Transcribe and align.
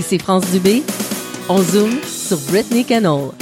Ici 0.00 0.18
France 0.18 0.50
Dubé. 0.50 0.82
On 1.50 1.58
zoome 1.58 2.00
sur 2.06 2.38
Brittany 2.50 2.86
Cannell. 2.86 3.32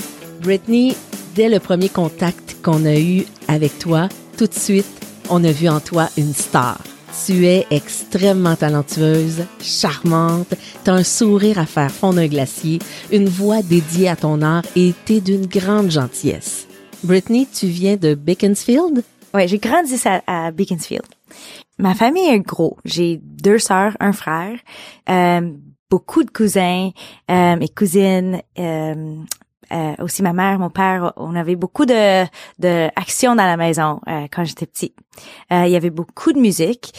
Brittany, 0.42 0.96
dès 1.36 1.48
le 1.48 1.60
premier 1.60 1.88
contact 1.88 2.56
qu'on 2.64 2.84
a 2.84 2.98
eu 2.98 3.26
avec 3.46 3.78
toi, 3.78 4.08
tout 4.36 4.48
de 4.48 4.54
suite, 4.54 4.84
on 5.30 5.44
a 5.44 5.52
vu 5.52 5.68
en 5.68 5.78
toi 5.78 6.08
une 6.18 6.34
star. 6.34 6.80
Tu 7.24 7.46
es 7.46 7.64
extrêmement 7.70 8.56
talentueuse, 8.56 9.44
charmante, 9.60 10.52
t'as 10.82 10.94
un 10.94 11.04
sourire 11.04 11.60
à 11.60 11.66
faire 11.66 11.92
fondre 11.92 12.18
un 12.18 12.26
glacier, 12.26 12.80
une 13.12 13.28
voix 13.28 13.62
dédiée 13.62 14.08
à 14.08 14.16
ton 14.16 14.42
art 14.42 14.64
et 14.74 14.94
t'es 15.04 15.20
d'une 15.20 15.46
grande 15.46 15.92
gentillesse. 15.92 16.66
Brittany, 17.04 17.46
tu 17.46 17.68
viens 17.68 17.96
de 17.96 18.14
Beaconsfield? 18.16 19.04
Ouais, 19.32 19.46
j'ai 19.46 19.58
grandi 19.58 19.94
à, 20.06 20.22
à 20.26 20.50
Beaconsfield. 20.50 21.06
Ma 21.78 21.94
famille 21.94 22.28
est 22.28 22.40
gros. 22.40 22.76
J'ai 22.84 23.20
deux 23.22 23.60
sœurs, 23.60 23.96
un 24.00 24.12
frère, 24.12 24.58
euh, 25.08 25.52
beaucoup 25.90 26.24
de 26.24 26.30
cousins 26.30 26.90
euh, 27.30 27.56
et 27.60 27.68
cousines. 27.68 28.42
Euh, 28.58 29.16
euh, 29.72 29.94
aussi 29.98 30.22
ma 30.22 30.32
mère, 30.32 30.58
mon 30.58 30.70
père, 30.70 31.12
on 31.16 31.34
avait 31.34 31.56
beaucoup 31.56 31.84
de, 31.84 32.24
de 32.58 32.88
action 32.96 33.34
dans 33.36 33.44
la 33.44 33.56
maison 33.56 34.00
euh, 34.08 34.26
quand 34.30 34.44
j'étais 34.44 34.66
petite. 34.66 34.94
Euh, 35.52 35.64
il 35.66 35.72
y 35.72 35.76
avait 35.76 35.90
beaucoup 35.90 36.32
de 36.32 36.38
musique. 36.38 36.92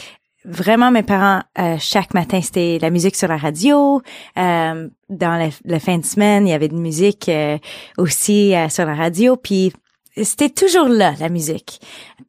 Vraiment, 0.45 0.89
mes 0.89 1.03
parents, 1.03 1.41
chaque 1.79 2.13
matin, 2.13 2.41
c'était 2.41 2.79
la 2.81 2.89
musique 2.89 3.17
sur 3.17 3.27
la 3.27 3.35
radio. 3.35 4.01
dans 4.35 4.89
la, 5.09 5.49
la, 5.65 5.79
fin 5.79 5.97
de 5.97 6.05
semaine, 6.05 6.47
il 6.47 6.51
y 6.51 6.53
avait 6.53 6.69
de 6.69 6.77
musique 6.77 7.29
aussi 7.97 8.53
sur 8.69 8.85
la 8.85 8.95
radio. 8.95 9.35
Puis 9.35 9.73
c'était 10.23 10.49
toujours 10.49 10.87
là 10.87 11.13
la 11.19 11.29
musique. 11.29 11.79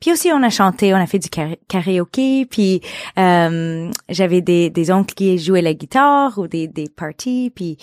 Puis 0.01 0.13
aussi 0.13 0.31
on 0.33 0.43
a 0.43 0.51
chanté, 0.51 0.95
on 0.95 0.97
a 0.97 1.07
fait 1.07 1.19
du 1.19 1.29
karaoké, 1.69 2.47
puis 2.47 2.81
euh, 3.19 3.91
j'avais 4.09 4.41
des, 4.41 4.71
des 4.71 4.91
oncles 4.91 5.15
qui 5.15 5.39
jouaient 5.39 5.63
la 5.63 5.75
guitare 5.75 6.39
ou 6.39 6.47
des 6.47 6.69
des 6.69 6.89
parties, 6.89 7.53
puis 7.55 7.77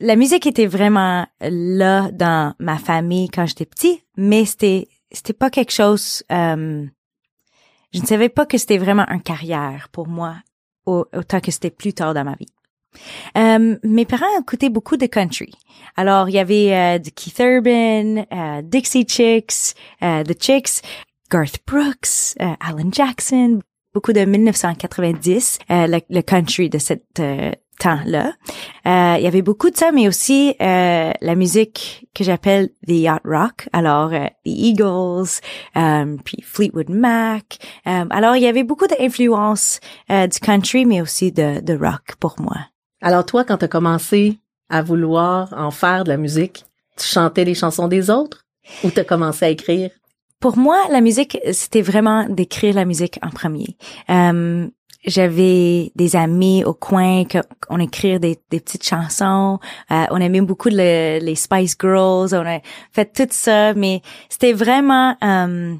la 0.00 0.16
musique 0.16 0.46
était 0.46 0.66
vraiment 0.66 1.26
là 1.40 2.10
dans 2.12 2.54
ma 2.58 2.78
famille 2.78 3.28
quand 3.28 3.46
j'étais 3.46 3.66
petit, 3.66 4.02
mais 4.16 4.44
c'était 4.44 4.88
c'était 5.12 5.32
pas 5.32 5.50
quelque 5.50 5.72
chose 5.72 6.22
euh, 6.30 6.86
je 7.92 8.00
ne 8.00 8.06
savais 8.06 8.28
pas 8.28 8.46
que 8.46 8.58
c'était 8.58 8.78
vraiment 8.78 9.06
une 9.08 9.22
carrière 9.22 9.88
pour 9.92 10.08
moi 10.08 10.36
autant 10.86 11.40
que 11.40 11.50
c'était 11.50 11.70
plus 11.70 11.92
tard 11.92 12.14
dans 12.14 12.24
ma 12.24 12.34
vie. 12.34 12.48
Euh, 13.36 13.76
mes 13.82 14.04
parents 14.04 14.26
écoutaient 14.40 14.70
beaucoup 14.70 14.96
de 14.96 15.06
country. 15.06 15.52
Alors, 15.98 16.28
il 16.28 16.36
y 16.36 16.38
avait 16.38 16.72
euh, 16.72 16.98
de 17.00 17.10
Keith 17.10 17.40
Urban, 17.40 18.24
euh, 18.32 18.62
Dixie 18.62 19.04
Chicks, 19.04 19.74
euh, 20.00 20.22
The 20.22 20.40
Chicks, 20.40 20.80
Garth 21.28 21.58
Brooks, 21.66 22.36
Alan 22.38 22.88
Jackson, 22.92 23.58
beaucoup 23.92 24.12
de 24.12 24.20
1990, 24.20 25.58
le, 25.68 25.98
le, 26.08 26.22
country 26.22 26.70
de 26.70 26.78
cette 26.78 27.20
temps-là. 27.80 28.32
il 28.86 29.22
y 29.22 29.26
avait 29.26 29.42
beaucoup 29.42 29.70
de 29.70 29.76
ça, 29.76 29.92
mais 29.92 30.08
aussi 30.08 30.54
la 30.58 31.34
musique 31.34 32.08
que 32.14 32.24
j'appelle 32.24 32.70
the 32.86 32.92
yacht 32.92 33.20
rock. 33.26 33.68
Alors, 33.74 34.10
the 34.10 34.30
Eagles, 34.46 35.40
puis 36.24 36.42
Fleetwood 36.42 36.88
Mac. 36.88 37.58
alors, 37.84 38.36
il 38.36 38.42
y 38.42 38.46
avait 38.46 38.64
beaucoup 38.64 38.86
d'influences 38.86 39.80
du 40.08 40.38
country, 40.40 40.86
mais 40.86 41.02
aussi 41.02 41.30
de, 41.30 41.60
de 41.60 41.76
rock 41.76 42.14
pour 42.20 42.36
moi. 42.38 42.68
Alors 43.00 43.24
toi, 43.24 43.44
quand 43.44 43.58
tu 43.58 43.64
as 43.64 43.68
commencé 43.68 44.38
à 44.68 44.82
vouloir 44.82 45.52
en 45.56 45.70
faire 45.70 46.04
de 46.04 46.08
la 46.08 46.16
musique, 46.16 46.64
tu 46.96 47.06
chantais 47.06 47.44
les 47.44 47.54
chansons 47.54 47.88
des 47.88 48.10
autres 48.10 48.44
ou 48.84 48.90
tu 48.90 49.00
as 49.00 49.04
commencé 49.04 49.44
à 49.44 49.48
écrire? 49.48 49.90
Pour 50.40 50.56
moi, 50.56 50.78
la 50.90 51.00
musique, 51.00 51.38
c'était 51.52 51.82
vraiment 51.82 52.28
d'écrire 52.28 52.74
la 52.74 52.84
musique 52.84 53.18
en 53.22 53.30
premier. 53.30 53.76
Euh, 54.10 54.68
j'avais 55.04 55.92
des 55.96 56.16
amis 56.16 56.64
au 56.64 56.74
coin 56.74 57.24
qu'on 57.24 57.78
des, 57.78 58.18
des, 58.18 58.60
petites 58.60 58.84
chansons. 58.84 59.58
Euh, 59.90 60.04
on 60.10 60.20
aimait 60.20 60.40
beaucoup 60.40 60.68
les 60.68 61.34
Spice 61.34 61.76
Girls. 61.80 62.34
On 62.34 62.46
a 62.46 62.60
fait 62.92 63.12
tout 63.12 63.28
ça, 63.30 63.74
mais 63.74 64.02
c'était 64.28 64.52
vraiment 64.52 65.16
euh, 65.22 65.74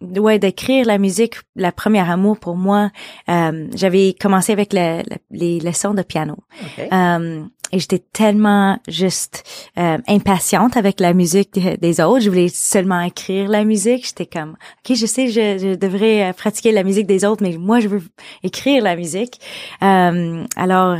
ouais 0.00 0.38
d'écrire 0.38 0.86
la 0.86 0.98
musique 0.98 1.36
la 1.56 1.72
première 1.72 2.10
amour 2.10 2.38
pour 2.38 2.56
moi. 2.56 2.90
Euh, 3.28 3.66
j'avais 3.74 4.14
commencé 4.18 4.52
avec 4.52 4.72
les 4.72 5.60
leçons 5.60 5.94
de 5.94 6.02
piano. 6.02 6.36
Euh, 6.92 7.44
et 7.70 7.78
j'étais 7.80 7.98
tellement 7.98 8.78
juste 8.88 9.44
euh, 9.78 9.98
impatiente 10.08 10.76
avec 10.76 11.00
la 11.00 11.12
musique 11.12 11.58
des, 11.58 12.00
autres. 12.00 12.20
Je 12.20 12.30
voulais 12.30 12.48
seulement 12.48 13.00
écrire 13.00 13.48
la 13.48 13.64
musique. 13.64 14.06
J'étais 14.06 14.26
comme 14.26 14.52
ok 14.52 14.96
je 14.96 15.06
sais 15.06 15.28
je, 15.28 15.58
je, 15.58 15.74
devrais 15.74 16.32
pratiquer 16.32 16.72
la 16.72 16.84
musique 16.84 17.06
des 17.06 17.24
autres 17.24 17.42
mais 17.42 17.56
moi 17.58 17.80
je 17.80 17.88
veux 17.88 18.02
écrire 18.42 18.82
la 18.82 18.96
musique. 18.96 19.40
Alors 19.80 20.96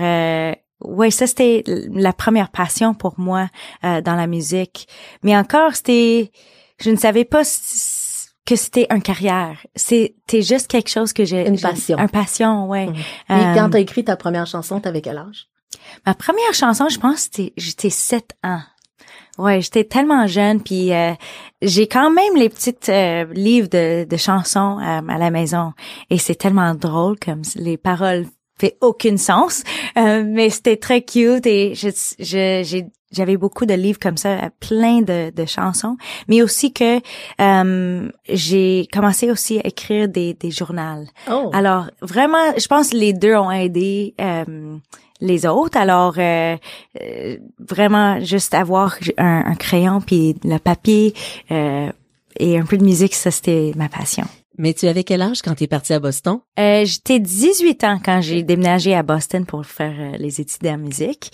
Ouais, 0.81 1.11
ça 1.11 1.27
c'était 1.27 1.65
la 1.67 2.13
première 2.13 2.51
passion 2.51 2.95
pour 2.95 3.19
moi 3.19 3.49
dans 3.83 4.15
la 4.15 4.29
musique. 4.29 4.87
Mais 5.25 5.37
encore, 5.37 5.75
c'était, 5.75 6.31
je 6.81 6.91
ne 6.91 6.97
savais 6.97 7.25
pas 7.25 7.43
que 8.49 8.57
c'était 8.57 8.87
une 8.91 9.03
carrière. 9.03 9.59
C'était 9.77 10.41
juste 10.41 10.69
quelque 10.69 10.89
chose 10.89 11.13
que 11.13 11.27
j'ai... 11.27 11.47
Une 11.47 11.61
passion. 11.61 11.99
Un 11.99 12.09
passion, 12.09 12.67
ouais. 12.67 12.87
Mhm. 12.87 12.95
Et 12.97 13.55
quand 13.55 13.69
t'as 13.71 13.81
écrit 13.81 14.05
ta 14.05 14.17
première 14.17 14.47
chanson, 14.47 14.81
t'avais 14.81 15.03
quel 15.03 15.19
âge? 15.19 15.49
Ma 16.07 16.15
première 16.15 16.55
chanson, 16.55 16.89
je 16.89 16.99
pense, 16.99 17.29
j'étais 17.59 17.91
sept 17.91 18.31
ans. 18.43 18.63
Ouais, 19.37 19.61
j'étais 19.61 19.85
tellement 19.85 20.27
jeune, 20.27 20.63
puis 20.63 20.95
euh, 20.95 21.13
j'ai 21.61 21.87
quand 21.87 22.11
même 22.11 22.37
les 22.37 22.49
petites 22.49 22.89
euh, 22.89 23.27
livres 23.35 23.69
de, 23.69 24.05
de 24.05 24.17
chansons 24.17 24.79
euh, 24.81 25.01
à 25.07 25.19
la 25.19 25.31
maison, 25.31 25.75
et 26.11 26.19
c'est 26.19 26.35
tellement 26.35 26.75
drôle 26.75 27.17
comme 27.21 27.43
les 27.55 27.77
paroles 27.77 28.27
fait 28.59 28.77
aucun 28.81 29.17
sens, 29.17 29.63
mais 29.97 30.51
c'était 30.51 30.77
très 30.77 31.03
cute 31.03 31.47
et 31.47 31.75
je, 31.75 31.91
j'ai 32.19 32.87
j'avais 33.11 33.37
beaucoup 33.37 33.67
de 33.67 33.75
livres 33.75 33.99
comme 33.99 34.17
ça, 34.17 34.51
plein 34.61 35.01
de, 35.01 35.31
de 35.31 35.47
chansons, 35.47 35.97
mais 36.29 36.43
aussi 36.43 36.73
que 36.73 37.01
euh, 37.41 38.09
j'ai 38.29 38.87
commencé 38.93 39.31
aussi 39.31 39.59
à 39.59 39.67
écrire 39.67 40.09
des, 40.09 40.35
des 40.35 40.51
journaux. 40.51 41.05
Oh. 41.31 41.51
Alors 41.53 41.87
vraiment, 42.03 42.53
je 42.57 42.67
pense 42.67 42.91
que 42.91 42.97
les 42.97 43.13
deux 43.13 43.35
ont 43.35 43.51
aidé 43.51 44.15
euh, 44.21 44.77
les 45.21 45.47
autres. 45.47 45.79
Alors 45.79 46.15
euh, 46.19 46.57
euh 47.01 47.37
vraiment 47.59 48.21
juste 48.21 48.55
avoir 48.55 48.97
un, 49.17 49.45
un 49.47 49.55
crayon 49.55 50.01
puis 50.01 50.37
le 50.45 50.59
papier 50.59 51.15
euh, 51.51 51.91
et 52.39 52.59
un 52.59 52.65
peu 52.65 52.77
de 52.77 52.85
musique, 52.85 53.15
ça 53.15 53.31
c'était 53.31 53.73
ma 53.75 53.89
passion. 53.89 54.25
Mais 54.59 54.75
tu 54.75 54.89
avais 54.89 55.05
quel 55.05 55.23
âge 55.23 55.41
quand 55.41 55.55
tu 55.55 55.65
es 55.65 55.67
parti 55.69 55.93
à 55.93 56.01
Boston? 56.01 56.41
Euh, 56.59 56.85
J'étais 56.85 57.21
18 57.21 57.85
ans 57.85 58.01
quand 58.05 58.21
j'ai 58.21 58.43
déménagé 58.43 58.93
à 58.93 59.05
Boston 59.05 59.47
pour 59.47 59.65
faire 59.65 59.95
euh, 59.97 60.17
les 60.19 60.41
études 60.41 60.67
en 60.67 60.79
musique. 60.79 61.31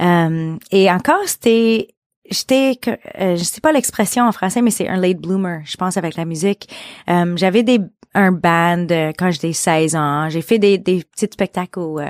Euh, 0.00 0.56
et 0.70 0.90
encore, 0.90 1.26
c'était... 1.26 1.88
J'étais, 2.30 2.78
euh, 3.18 3.36
je 3.36 3.42
sais 3.42 3.60
pas 3.60 3.72
l'expression 3.72 4.24
en 4.24 4.32
français, 4.32 4.60
mais 4.60 4.70
c'est 4.70 4.86
un 4.86 4.98
late 4.98 5.16
bloomer, 5.16 5.62
je 5.64 5.76
pense, 5.78 5.96
avec 5.96 6.14
la 6.14 6.26
musique. 6.26 6.68
Euh, 7.08 7.34
J'avais 7.36 7.62
des 7.62 7.80
un 8.14 8.32
band 8.32 8.86
quand 9.18 9.30
j'étais 9.30 9.52
16 9.52 9.94
ans. 9.96 10.28
J'ai 10.28 10.42
fait 10.42 10.58
des, 10.58 10.78
des 10.78 11.04
petits 11.04 11.28
spectacles 11.30 11.78
au, 11.78 12.00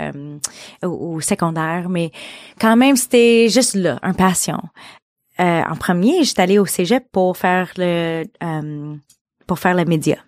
au, 0.82 1.20
secondaire, 1.20 1.88
mais 1.88 2.12
quand 2.60 2.76
même, 2.76 2.96
c'était 2.96 3.48
juste 3.48 3.74
là, 3.74 3.98
un 4.02 4.12
passion. 4.12 4.60
en 5.38 5.76
premier, 5.76 6.22
j'étais 6.24 6.42
allée 6.42 6.58
au 6.58 6.66
cégep 6.66 7.04
pour 7.12 7.36
faire 7.36 7.72
le 7.76 8.24
pour 9.46 9.58
faire 9.58 9.74
le 9.74 9.84
média. 9.84 10.18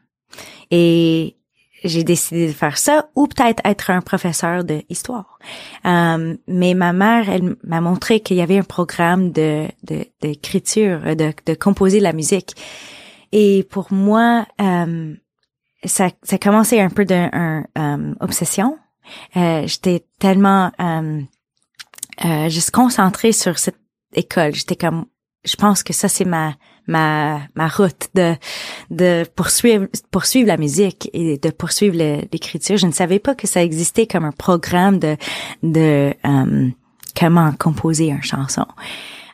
Et 0.70 1.36
j'ai 1.82 2.04
décidé 2.04 2.46
de 2.46 2.52
faire 2.52 2.76
ça 2.76 3.08
ou 3.14 3.26
peut-être 3.26 3.62
être 3.64 3.90
un 3.90 4.00
professeur 4.02 4.64
de 4.64 4.82
histoire. 4.88 5.38
Euh, 5.86 6.36
mais 6.46 6.74
ma 6.74 6.92
mère, 6.92 7.30
elle 7.30 7.56
m'a 7.64 7.80
montré 7.80 8.20
qu'il 8.20 8.36
y 8.36 8.42
avait 8.42 8.58
un 8.58 8.62
programme 8.62 9.32
de 9.32 9.66
d'écriture, 10.20 11.00
de, 11.16 11.32
de, 11.46 11.54
composer 11.54 12.00
la 12.00 12.12
musique. 12.12 12.54
Et 13.32 13.66
pour 13.70 13.92
moi, 13.92 14.46
euh, 14.60 15.14
ça, 15.84 16.10
ça 16.22 16.38
commençait 16.38 16.80
un 16.80 16.90
peu 16.90 17.04
d'une 17.04 17.64
euh, 17.78 18.14
obsession. 18.20 18.78
Euh, 19.36 19.66
J'étais 19.66 20.04
tellement 20.18 20.70
euh, 20.80 21.20
euh, 22.24 22.48
juste 22.48 22.70
concentrée 22.70 23.32
sur 23.32 23.58
cette 23.58 23.80
école. 24.14 24.54
J'étais 24.54 24.76
comme, 24.76 25.06
je 25.44 25.56
pense 25.56 25.82
que 25.82 25.92
ça 25.92 26.08
c'est 26.08 26.24
ma 26.24 26.54
ma 26.90 27.40
ma 27.54 27.68
route 27.68 28.08
de 28.14 28.34
de 28.90 29.24
poursuivre 29.36 29.86
poursuivre 30.10 30.48
la 30.48 30.56
musique 30.56 31.08
et 31.12 31.38
de 31.38 31.50
poursuivre 31.50 31.96
l'écriture. 32.32 32.76
Je 32.76 32.86
ne 32.86 32.92
savais 32.92 33.20
pas 33.20 33.34
que 33.34 33.46
ça 33.46 33.62
existait 33.62 34.06
comme 34.06 34.24
un 34.24 34.32
programme 34.32 34.98
de 34.98 35.16
de 35.62 36.12
euh, 36.26 36.68
comment 37.18 37.52
composer 37.58 38.08
une 38.08 38.22
chanson. 38.22 38.66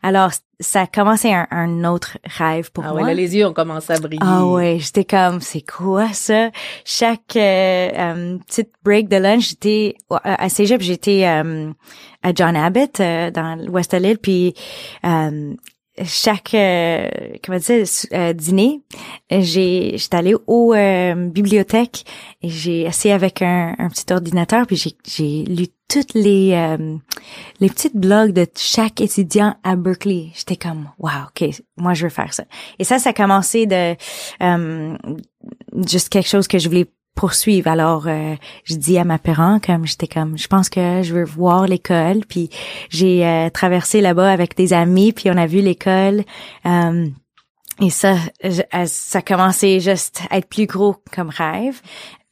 Alors 0.02 0.30
ça 0.60 0.82
a 0.82 0.86
commencé 0.86 1.32
un, 1.32 1.46
un 1.50 1.84
autre 1.84 2.18
rêve 2.24 2.70
pour 2.70 2.84
ah 2.84 2.92
moi. 2.92 3.02
Ouais, 3.02 3.14
les 3.14 3.36
yeux 3.36 3.46
ont 3.46 3.52
commencé 3.52 3.92
à 3.92 3.98
briller. 3.98 4.22
Ah 4.22 4.46
ouais, 4.46 4.78
j'étais 4.78 5.04
comme 5.04 5.40
c'est 5.40 5.62
quoi 5.62 6.12
ça? 6.12 6.50
Chaque 6.84 7.36
euh, 7.36 7.90
euh, 7.94 8.38
petite 8.46 8.70
break 8.84 9.08
de 9.08 9.16
lunch, 9.16 9.48
j'étais 9.48 9.96
à 10.10 10.48
Cégep, 10.48 10.80
j'étais 10.80 11.24
à 11.24 12.34
John 12.34 12.56
Abbott 12.56 12.98
dans 12.98 13.58
l'ouest 13.66 13.92
de 13.92 13.98
l'île 13.98 14.18
puis 14.18 14.54
chaque 16.04 16.54
euh, 16.54 17.08
comment 17.44 17.58
dire 17.58 17.84
euh, 18.12 18.32
dîner, 18.32 18.82
j'ai 19.30 19.96
j'étais 19.96 20.16
allée 20.16 20.34
au 20.46 20.74
euh, 20.74 21.14
bibliothèque 21.14 22.04
et 22.42 22.48
j'ai 22.48 22.82
essayé 22.82 23.14
avec 23.14 23.42
un, 23.42 23.74
un, 23.78 23.88
petit 23.88 24.12
ordinateur 24.12 24.66
puis 24.66 24.76
j'ai 25.04 25.44
lu 25.44 25.68
toutes 25.88 26.14
les 26.14 26.52
euh, 26.52 26.96
les 27.60 27.68
petites 27.68 27.96
blogs 27.96 28.32
de 28.32 28.46
chaque 28.56 29.00
étudiant 29.00 29.56
à 29.62 29.76
Berkeley. 29.76 30.28
J'étais 30.34 30.56
comme 30.56 30.90
wow, 30.98 31.10
OK, 31.28 31.48
moi 31.76 31.94
je 31.94 32.04
veux 32.04 32.10
faire 32.10 32.34
ça. 32.34 32.44
Et 32.78 32.84
ça 32.84 32.98
ça 32.98 33.10
a 33.10 33.12
commencé 33.12 33.66
de 33.66 33.96
juste 35.86 36.08
quelque 36.08 36.28
chose 36.28 36.48
que 36.48 36.58
je 36.58 36.68
voulais 36.68 36.86
poursuivre. 37.16 37.68
Alors, 37.68 38.06
euh, 38.06 38.36
je 38.62 38.76
dis 38.76 38.96
à 38.98 39.04
ma 39.04 39.18
parents 39.18 39.58
comme 39.58 39.86
j'étais 39.86 40.06
comme, 40.06 40.38
je 40.38 40.46
pense 40.46 40.68
que 40.68 41.02
je 41.02 41.12
veux 41.12 41.24
voir 41.24 41.66
l'école. 41.66 42.20
Puis 42.28 42.50
j'ai 42.90 43.26
euh, 43.26 43.50
traversé 43.50 44.00
là-bas 44.00 44.30
avec 44.30 44.56
des 44.56 44.72
amis, 44.72 45.12
puis 45.12 45.28
on 45.30 45.36
a 45.36 45.46
vu 45.46 45.60
l'école. 45.60 46.22
Euh, 46.66 47.06
et 47.80 47.90
ça, 47.90 48.16
ça 48.86 49.18
a 49.18 49.22
commencé 49.22 49.80
juste 49.80 50.20
à 50.30 50.38
être 50.38 50.48
plus 50.48 50.66
gros 50.66 50.96
comme 51.14 51.28
rêve. 51.28 51.82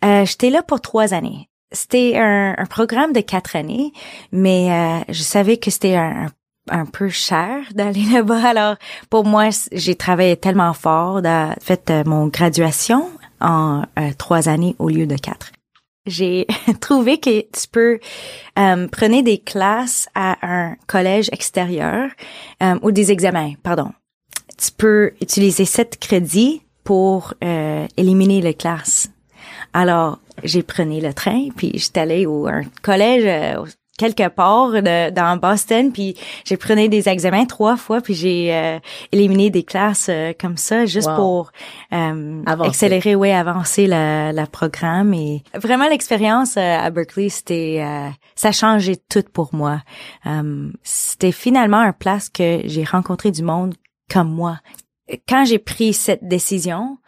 j'étais 0.02 0.48
là 0.48 0.62
pour 0.62 0.81
trois 0.81 1.12
années. 1.12 1.50
C'était 1.70 2.16
un, 2.16 2.54
programme 2.70 3.12
de 3.12 3.20
quatre 3.20 3.56
années, 3.56 3.92
mais 4.32 5.04
je 5.10 5.22
savais 5.22 5.58
que 5.58 5.70
c'était 5.70 5.96
un, 5.96 6.28
un 6.70 6.86
peu 6.86 7.10
cher 7.10 7.60
d'aller 7.75 8.04
là-bas. 8.12 8.48
Alors, 8.48 8.76
pour 9.10 9.26
moi, 9.26 9.50
j'ai 9.70 9.96
travaillé 9.96 10.38
tellement 10.38 10.72
fort. 10.72 11.20
De, 11.20 11.48
fait, 11.60 11.92
mon 12.06 12.28
graduation 12.28 13.10
en 13.40 13.84
euh, 13.98 14.10
trois 14.16 14.48
années 14.48 14.76
au 14.78 14.88
lieu 14.88 15.06
de 15.06 15.16
quatre. 15.16 15.52
J'ai 16.06 16.46
trouvé 16.81 17.19
que 17.19 17.40
tu 17.40 17.69
peux 17.70 17.98
euh, 18.58 18.88
prenez 18.88 19.22
des 19.22 19.38
classes 19.38 20.08
à 20.14 20.36
un 20.42 20.76
collège 20.86 21.28
extérieur 21.32 22.10
euh, 22.62 22.78
ou 22.82 22.90
des 22.90 23.10
examens, 23.10 23.52
pardon. 23.62 23.90
Tu 24.58 24.70
peux 24.70 25.12
utiliser 25.20 25.64
sept 25.64 25.98
crédits 25.98 26.62
pour 26.84 27.34
euh, 27.42 27.86
éliminer 27.96 28.42
les 28.42 28.54
classes. 28.54 29.10
Alors, 29.72 30.19
j'ai 30.42 30.62
pris 30.62 31.00
le 31.00 31.14
train, 31.14 31.48
puis 31.56 31.72
j'étais 31.75 32.00
allée 32.00 32.26
au 32.26 32.46
un 32.46 32.62
collège 32.82 33.66
quelque 33.96 34.29
part 34.29 34.73
de, 34.73 35.11
dans 35.11 35.37
Boston 35.37 35.93
puis 35.93 36.17
j'ai 36.44 36.56
pris 36.56 36.88
des 36.88 37.08
examens 37.08 37.44
trois 37.44 37.76
fois 37.76 38.00
puis 38.00 38.14
j'ai 38.14 38.52
euh, 38.52 38.79
éliminé 39.12 39.50
des 39.50 39.62
classes 39.62 40.08
euh, 40.08 40.32
comme 40.38 40.56
ça 40.56 40.85
juste 40.85 41.14
pour 41.14 41.52
euh, 41.93 42.43
accélérer 42.44 43.14
ouais 43.14 43.32
avancer 43.32 43.87
le, 43.87 44.32
le, 44.32 44.46
programme. 44.46 45.14
Et 45.14 45.43
vraiment 45.55 45.88
l'expérience 45.88 46.56
à 46.56 46.91
Berkeley 46.91 47.29
c'était 47.29 47.85
ça 48.35 48.49
a 48.49 48.52
changé 48.52 48.96
tout 48.96 49.25
pour 49.32 49.55
moi. 49.55 49.82
C'était 50.82 51.32
finalement 51.32 51.79
un 51.79 51.93
place 51.93 52.29
que 52.29 52.62
j'ai 52.64 52.85
rencontré 52.85 53.31
du 53.31 53.43
monde 53.43 53.75
comme 54.12 54.31
moi. 54.31 54.58
Quand 55.29 55.44
j'ai 55.44 55.58
pris 55.58 55.93
cette 55.93 56.26
décision 56.26 56.99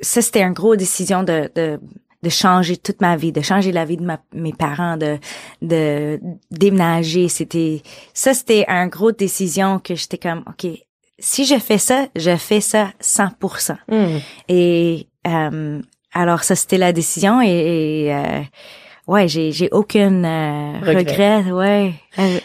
ça 0.00 0.20
c'était 0.20 0.42
une 0.42 0.52
grosse 0.52 0.78
décision 0.78 1.22
de, 1.22 1.50
de 1.54 1.80
de 2.22 2.28
changer 2.28 2.76
toute 2.76 3.00
ma 3.00 3.16
vie, 3.16 3.32
de 3.32 3.40
changer 3.40 3.72
la 3.72 3.84
vie 3.84 3.96
de 3.96 4.06
mes 4.34 4.52
parents, 4.52 4.96
de 4.96 5.18
de 5.60 6.20
déménager. 6.50 7.28
C'était 7.28 7.82
ça, 8.14 8.34
c'était 8.34 8.64
une 8.68 8.88
grosse 8.88 9.16
décision 9.16 9.78
que 9.78 9.94
j'étais 9.94 10.18
comme, 10.18 10.44
ok, 10.46 10.70
si 11.18 11.44
je 11.44 11.58
fais 11.58 11.78
ça, 11.78 12.06
je 12.16 12.36
fais 12.36 12.60
ça 12.60 12.92
100%. 13.00 13.76
Mm. 13.88 14.18
Et 14.48 15.06
euh, 15.26 15.80
alors 16.12 16.44
ça, 16.44 16.54
c'était 16.54 16.78
la 16.78 16.92
décision 16.92 17.40
et, 17.40 18.12
euh, 18.12 18.42
ouais, 19.06 19.28
j'ai 19.28 19.52
j'ai 19.52 19.68
aucun 19.70 20.24
euh, 20.24 20.78
regret. 20.80 21.38
regret, 21.38 21.52
ouais, 21.52 21.94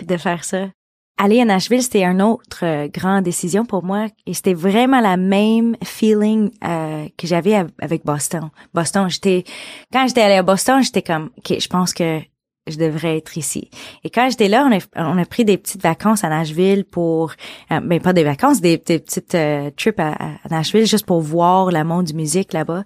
de 0.03 0.17
faire 0.17 0.43
ça 0.43 0.67
aller 1.17 1.41
à 1.41 1.45
Nashville, 1.45 1.81
c'était 1.81 2.03
une 2.03 2.21
autre 2.21 2.63
euh, 2.63 2.87
grande 2.87 3.23
décision 3.23 3.65
pour 3.65 3.83
moi 3.83 4.07
et 4.25 4.33
c'était 4.33 4.53
vraiment 4.53 5.01
la 5.01 5.17
même 5.17 5.75
feeling 5.83 6.51
euh, 6.63 7.07
que 7.17 7.27
j'avais 7.27 7.55
avec 7.79 8.05
Boston. 8.05 8.49
Boston, 8.73 9.09
j'étais 9.09 9.43
quand 9.91 10.07
j'étais 10.07 10.21
allée 10.21 10.35
à 10.35 10.43
Boston, 10.43 10.83
j'étais 10.83 11.01
comme 11.01 11.29
OK, 11.37 11.59
je 11.59 11.67
pense 11.67 11.93
que 11.93 12.19
je 12.67 12.77
devrais 12.77 13.17
être 13.17 13.37
ici. 13.37 13.69
Et 14.03 14.09
quand 14.09 14.29
j'étais 14.29 14.49
là, 14.49 14.67
on 14.69 14.77
a, 14.77 14.79
on 14.95 15.17
a 15.17 15.25
pris 15.25 15.45
des 15.45 15.57
petites 15.57 15.81
vacances 15.81 16.23
à 16.23 16.29
Nashville 16.29 16.83
pour, 16.83 17.31
euh, 17.71 17.79
ben 17.79 17.99
pas 18.01 18.13
des 18.13 18.23
vacances, 18.23 18.59
des, 18.59 18.77
petites 18.77 19.35
euh, 19.35 19.71
trips 19.75 19.99
à, 19.99 20.11
à, 20.11 20.49
Nashville 20.49 20.85
juste 20.85 21.05
pour 21.05 21.21
voir 21.21 21.71
le 21.71 21.83
monde 21.83 22.05
du 22.05 22.13
musique 22.13 22.53
là-bas. 22.53 22.83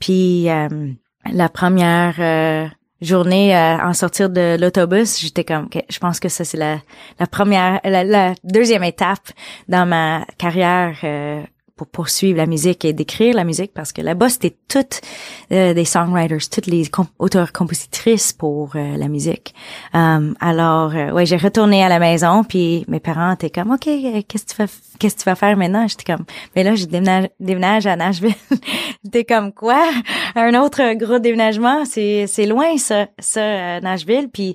Puis 0.00 0.48
la 1.30 1.48
première 1.48 2.70
journée 3.00 3.56
euh, 3.56 3.78
en 3.78 3.92
sortir 3.92 4.30
de 4.30 4.56
l'autobus, 4.60 5.20
j'étais 5.20 5.44
comme, 5.44 5.68
je 5.88 5.98
pense 5.98 6.20
que 6.20 6.28
ça 6.28 6.44
c'est 6.44 6.58
la, 6.58 6.78
la 7.18 7.26
première, 7.26 7.80
la, 7.84 8.34
deuxième 8.44 8.84
étape 8.84 9.30
dans 9.68 9.86
ma 9.86 10.26
carrière 10.38 10.96
euh, 11.04 11.42
pour 11.80 11.86
poursuivre 11.86 12.36
la 12.36 12.44
musique 12.44 12.84
et 12.84 12.92
d'écrire 12.92 13.34
la 13.34 13.42
musique 13.42 13.72
parce 13.72 13.90
que 13.90 14.02
là-bas 14.02 14.28
c'était 14.28 14.54
toutes 14.68 15.00
euh, 15.50 15.72
des 15.72 15.86
songwriters, 15.86 16.50
toutes 16.50 16.66
les 16.66 16.90
auteurs 17.18 17.52
compositrices 17.54 18.34
pour 18.34 18.76
euh, 18.76 18.98
la 18.98 19.08
musique. 19.08 19.54
Um, 19.94 20.34
alors 20.40 20.92
ouais, 20.92 21.24
j'ai 21.24 21.38
retourné 21.38 21.82
à 21.82 21.88
la 21.88 21.98
maison 21.98 22.44
puis 22.44 22.84
mes 22.86 23.00
parents 23.00 23.32
étaient 23.32 23.48
comme 23.48 23.70
OK, 23.70 23.84
qu'est-ce 23.84 24.44
que 24.44 24.50
tu 24.50 24.56
fais 24.56 24.66
qu'est-ce 24.98 25.14
que 25.14 25.20
tu 25.20 25.24
vas 25.24 25.36
faire 25.36 25.56
maintenant? 25.56 25.88
J'étais 25.88 26.12
comme 26.12 26.26
mais 26.54 26.64
là 26.64 26.74
j'ai 26.74 26.84
déménage, 26.84 27.86
à 27.86 27.96
Nashville. 27.96 28.34
j'étais 29.02 29.24
comme 29.24 29.50
quoi? 29.54 29.82
Un 30.34 30.52
autre 30.60 30.82
gros 30.98 31.18
déménagement, 31.18 31.86
c'est 31.86 32.26
c'est 32.26 32.44
loin 32.44 32.76
ça 32.76 33.06
ça 33.18 33.80
Nashville 33.80 34.28
puis 34.30 34.54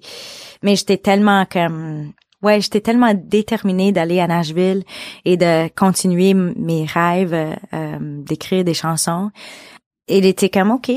mais 0.62 0.76
j'étais 0.76 0.98
tellement 0.98 1.48
comme 1.52 2.12
ouais, 2.46 2.62
j'étais 2.62 2.80
tellement 2.80 3.14
déterminée 3.14 3.92
d'aller 3.92 4.20
à 4.20 4.28
Nashville 4.28 4.84
et 5.26 5.36
de 5.36 5.68
continuer 5.70 6.34
mes 6.34 6.86
rêves 6.86 7.34
euh, 7.34 7.54
euh, 7.74 7.98
d'écrire 8.00 8.64
des 8.64 8.76
chansons. 8.76 9.32
Il 10.08 10.26
était 10.26 10.50
comme 10.50 10.72
OK, 10.72 10.92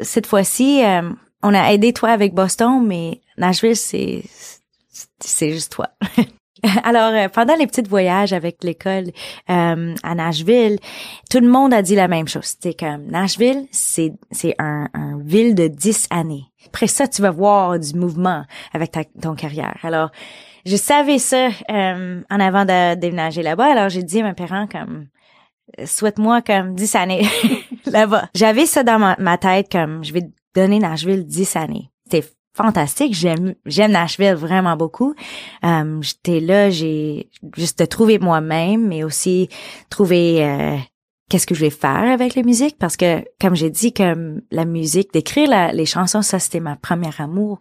cette 0.00 0.26
fois-ci, 0.26 0.84
euh, 0.84 1.08
on 1.42 1.54
a 1.54 1.72
aidé 1.72 1.92
toi 1.92 2.10
avec 2.10 2.34
Boston, 2.34 2.84
mais 2.84 3.20
Nashville, 3.38 3.76
c'est 3.76 4.24
c'est 5.20 5.52
juste 5.52 5.72
toi. 5.72 5.88
Alors, 6.84 7.30
pendant 7.30 7.54
les 7.54 7.66
petits 7.66 7.88
voyages 7.88 8.34
avec 8.34 8.62
l'école 8.64 9.12
à 9.46 10.14
Nashville, 10.14 10.78
tout 11.30 11.40
le 11.40 11.48
monde 11.48 11.72
a 11.72 11.80
dit 11.80 11.94
la 11.94 12.06
même 12.06 12.28
chose. 12.28 12.44
C'était 12.44 12.74
comme 12.74 13.06
Nashville, 13.06 13.66
c'est 13.70 14.12
c'est 14.30 14.56
un, 14.58 14.88
un 14.92 15.18
ville 15.20 15.54
de 15.54 15.68
10 15.68 16.08
années. 16.10 16.44
Après 16.66 16.86
ça, 16.86 17.08
tu 17.08 17.22
vas 17.22 17.30
voir 17.30 17.78
du 17.78 17.94
mouvement 17.94 18.44
avec 18.74 18.90
ta, 18.90 19.04
ton 19.04 19.34
carrière. 19.34 19.78
Alors, 19.82 20.10
je 20.66 20.76
savais 20.76 21.18
ça 21.18 21.48
euh, 21.70 22.22
en 22.30 22.40
avant 22.40 22.64
de 22.64 22.94
déménager 22.94 23.42
là-bas. 23.42 23.72
Alors 23.72 23.88
j'ai 23.88 24.02
dit 24.02 24.20
à 24.20 24.24
mes 24.24 24.34
parents 24.34 24.66
comme 24.66 25.06
souhaite-moi 25.84 26.42
comme 26.42 26.74
10 26.74 26.94
années 26.96 27.26
là-bas. 27.86 28.28
J'avais 28.34 28.66
ça 28.66 28.82
dans 28.82 28.98
ma, 29.18 29.38
tête 29.38 29.70
comme 29.70 30.04
je 30.04 30.12
vais 30.12 30.22
donner 30.54 30.78
Nashville 30.78 31.24
10 31.24 31.56
années. 31.56 31.90
C'était 32.04 32.28
fantastique. 32.54 33.14
J'aime 33.14 33.54
j'aime 33.66 33.92
Nashville 33.92 34.34
vraiment 34.34 34.76
beaucoup. 34.76 35.14
Euh, 35.64 36.00
j'étais 36.02 36.40
là, 36.40 36.70
j'ai 36.70 37.30
juste 37.56 37.88
trouvé 37.88 38.18
moi-même, 38.18 38.88
mais 38.88 39.04
aussi 39.04 39.48
trouvé 39.88 40.44
euh, 40.44 40.76
qu'est-ce 41.30 41.46
que 41.46 41.54
je 41.54 41.60
vais 41.60 41.70
faire 41.70 42.10
avec 42.10 42.34
la 42.34 42.42
musique? 42.42 42.76
Parce 42.78 42.98
que 42.98 43.24
comme 43.40 43.54
j'ai 43.54 43.70
dit 43.70 43.94
comme 43.94 44.42
la 44.50 44.66
musique 44.66 45.12
d'écrire 45.14 45.72
les 45.72 45.86
chansons 45.86 46.20
ça 46.20 46.38
c'était 46.38 46.60
ma 46.60 46.76
première 46.76 47.20
amour 47.20 47.60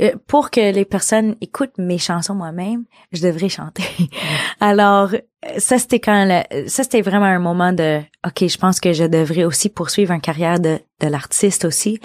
euh, 0.00 0.12
pour 0.26 0.50
que 0.50 0.72
les 0.72 0.84
personnes 0.84 1.34
écoutent 1.40 1.76
mes 1.76 1.98
chansons 1.98 2.34
moi-même 2.34 2.84
je 3.12 3.22
devrais 3.22 3.48
chanter 3.48 3.84
alors 4.60 5.10
ça 5.58 5.78
c'était 5.78 6.00
quand 6.00 6.42
ça 6.66 6.84
c'était 6.84 7.02
vraiment 7.02 7.26
un 7.26 7.38
moment 7.38 7.72
de 7.72 8.00
ok 8.26 8.48
je 8.48 8.56
pense 8.56 8.80
que 8.80 8.92
je 8.92 9.04
devrais 9.04 9.44
aussi 9.44 9.68
poursuivre 9.68 10.12
une 10.12 10.20
carrière 10.20 10.60
de 10.60 10.78
de 11.00 11.06
l'artiste 11.08 11.64
aussi 11.64 12.00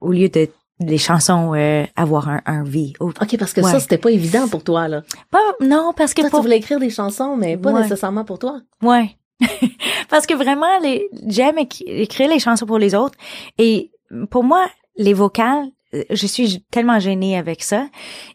au 0.00 0.12
lieu 0.12 0.28
de 0.28 0.48
les 0.80 0.98
chansons 0.98 1.54
euh, 1.54 1.84
avoir 1.96 2.28
un, 2.28 2.42
un 2.44 2.62
vie. 2.62 2.92
OK, 3.00 3.38
parce 3.38 3.54
que 3.54 3.62
ça, 3.62 3.80
c'était 3.80 3.96
pas 3.96 4.10
évident 4.10 4.46
pour 4.46 4.62
toi, 4.62 4.88
là. 4.88 5.02
Pas, 5.30 5.38
non, 5.62 5.94
parce 5.96 6.12
que... 6.12 6.20
Toi, 6.20 6.30
tu 6.30 6.36
voulais 6.36 6.58
écrire 6.58 6.78
des 6.78 6.90
chansons, 6.90 7.34
mais 7.34 7.56
pas 7.56 7.72
nécessairement 7.72 8.24
pour 8.24 8.38
toi. 8.38 8.60
Ouais. 8.82 9.16
Parce 10.08 10.26
que 10.26 10.34
vraiment, 10.34 10.80
j'aime 11.26 11.58
écrire 11.58 12.28
les 12.28 12.38
chansons 12.38 12.66
pour 12.66 12.78
les 12.78 12.94
autres. 12.94 13.18
Et 13.58 13.90
pour 14.30 14.44
moi, 14.44 14.66
les 14.96 15.12
vocales, 15.12 15.66
euh, 15.94 16.04
je 16.10 16.26
suis 16.26 16.62
tellement 16.70 16.98
gênée 16.98 17.36
avec 17.36 17.62
ça. 17.62 17.88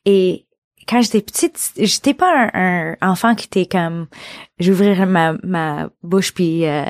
Et 0.06 0.46
quand 0.88 1.02
j'étais 1.02 1.22
petite, 1.22 1.72
j'étais 1.78 2.14
pas 2.14 2.50
un, 2.54 2.96
enfant 3.02 3.36
qui 3.36 3.46
était 3.46 3.66
comme 3.66 4.08
j'ouvrirais 4.60 5.06
ma, 5.06 5.34
ma 5.44 5.90
bouche 6.04 6.34
puis 6.34 6.68
euh, 6.68 6.84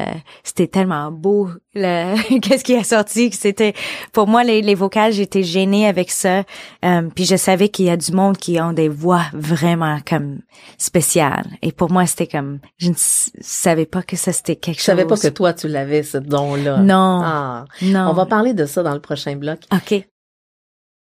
c'était 0.43 0.67
tellement 0.67 1.12
beau 1.12 1.50
qu'est-ce 1.74 2.63
qui 2.63 2.75
a 2.75 2.83
sorti 2.83 3.31
c'était 3.31 3.74
pour 4.12 4.27
moi 4.27 4.43
les, 4.43 4.62
les 4.62 4.75
vocales 4.75 5.13
j'étais 5.13 5.43
gênée 5.43 5.88
avec 5.88 6.12
ça. 6.12 6.43
Euh, 6.83 7.10
puis 7.15 7.25
je 7.25 7.36
savais 7.36 7.69
qu'il 7.69 7.86
y 7.86 7.89
a 7.89 7.98
du 7.98 8.12
monde 8.12 8.38
qui 8.38 8.60
ont 8.60 8.74
des 8.74 8.89
voix 8.89 9.24
vraiment 9.33 10.00
comme 10.07 10.39
spéciales. 10.77 11.48
Et 11.62 11.71
pour 11.71 11.91
moi 11.91 12.05
c'était 12.05 12.27
comme 12.27 12.60
je 12.77 12.89
ne 12.89 12.95
savais 12.95 13.86
pas 13.86 14.01
que 14.03 14.15
ça 14.15 14.33
c'était 14.33 14.55
quelque 14.55 14.75
chose 14.75 14.81
je 14.81 14.86
savais 14.86 15.05
pas 15.05 15.17
que 15.17 15.27
toi 15.29 15.53
tu 15.53 15.67
l'avais 15.67 16.03
ce 16.03 16.17
don 16.17 16.55
là 16.55 16.77
non. 16.77 17.21
Ah. 17.24 17.65
non. 17.81 18.10
On 18.10 18.13
va 18.13 18.25
parler 18.25 18.53
de 18.53 18.65
ça 18.65 18.83
dans 18.83 18.93
le 18.93 19.01
prochain 19.01 19.36
bloc. 19.36 19.60
Ok 19.74 20.05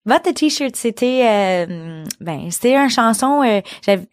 votre 0.06 0.32
t-shirt, 0.32 0.74
c'était 0.76 1.22
euh, 1.24 2.04
ben 2.20 2.50
c'était 2.50 2.76
une 2.76 2.88
chanson. 2.88 3.42
Euh, 3.42 3.60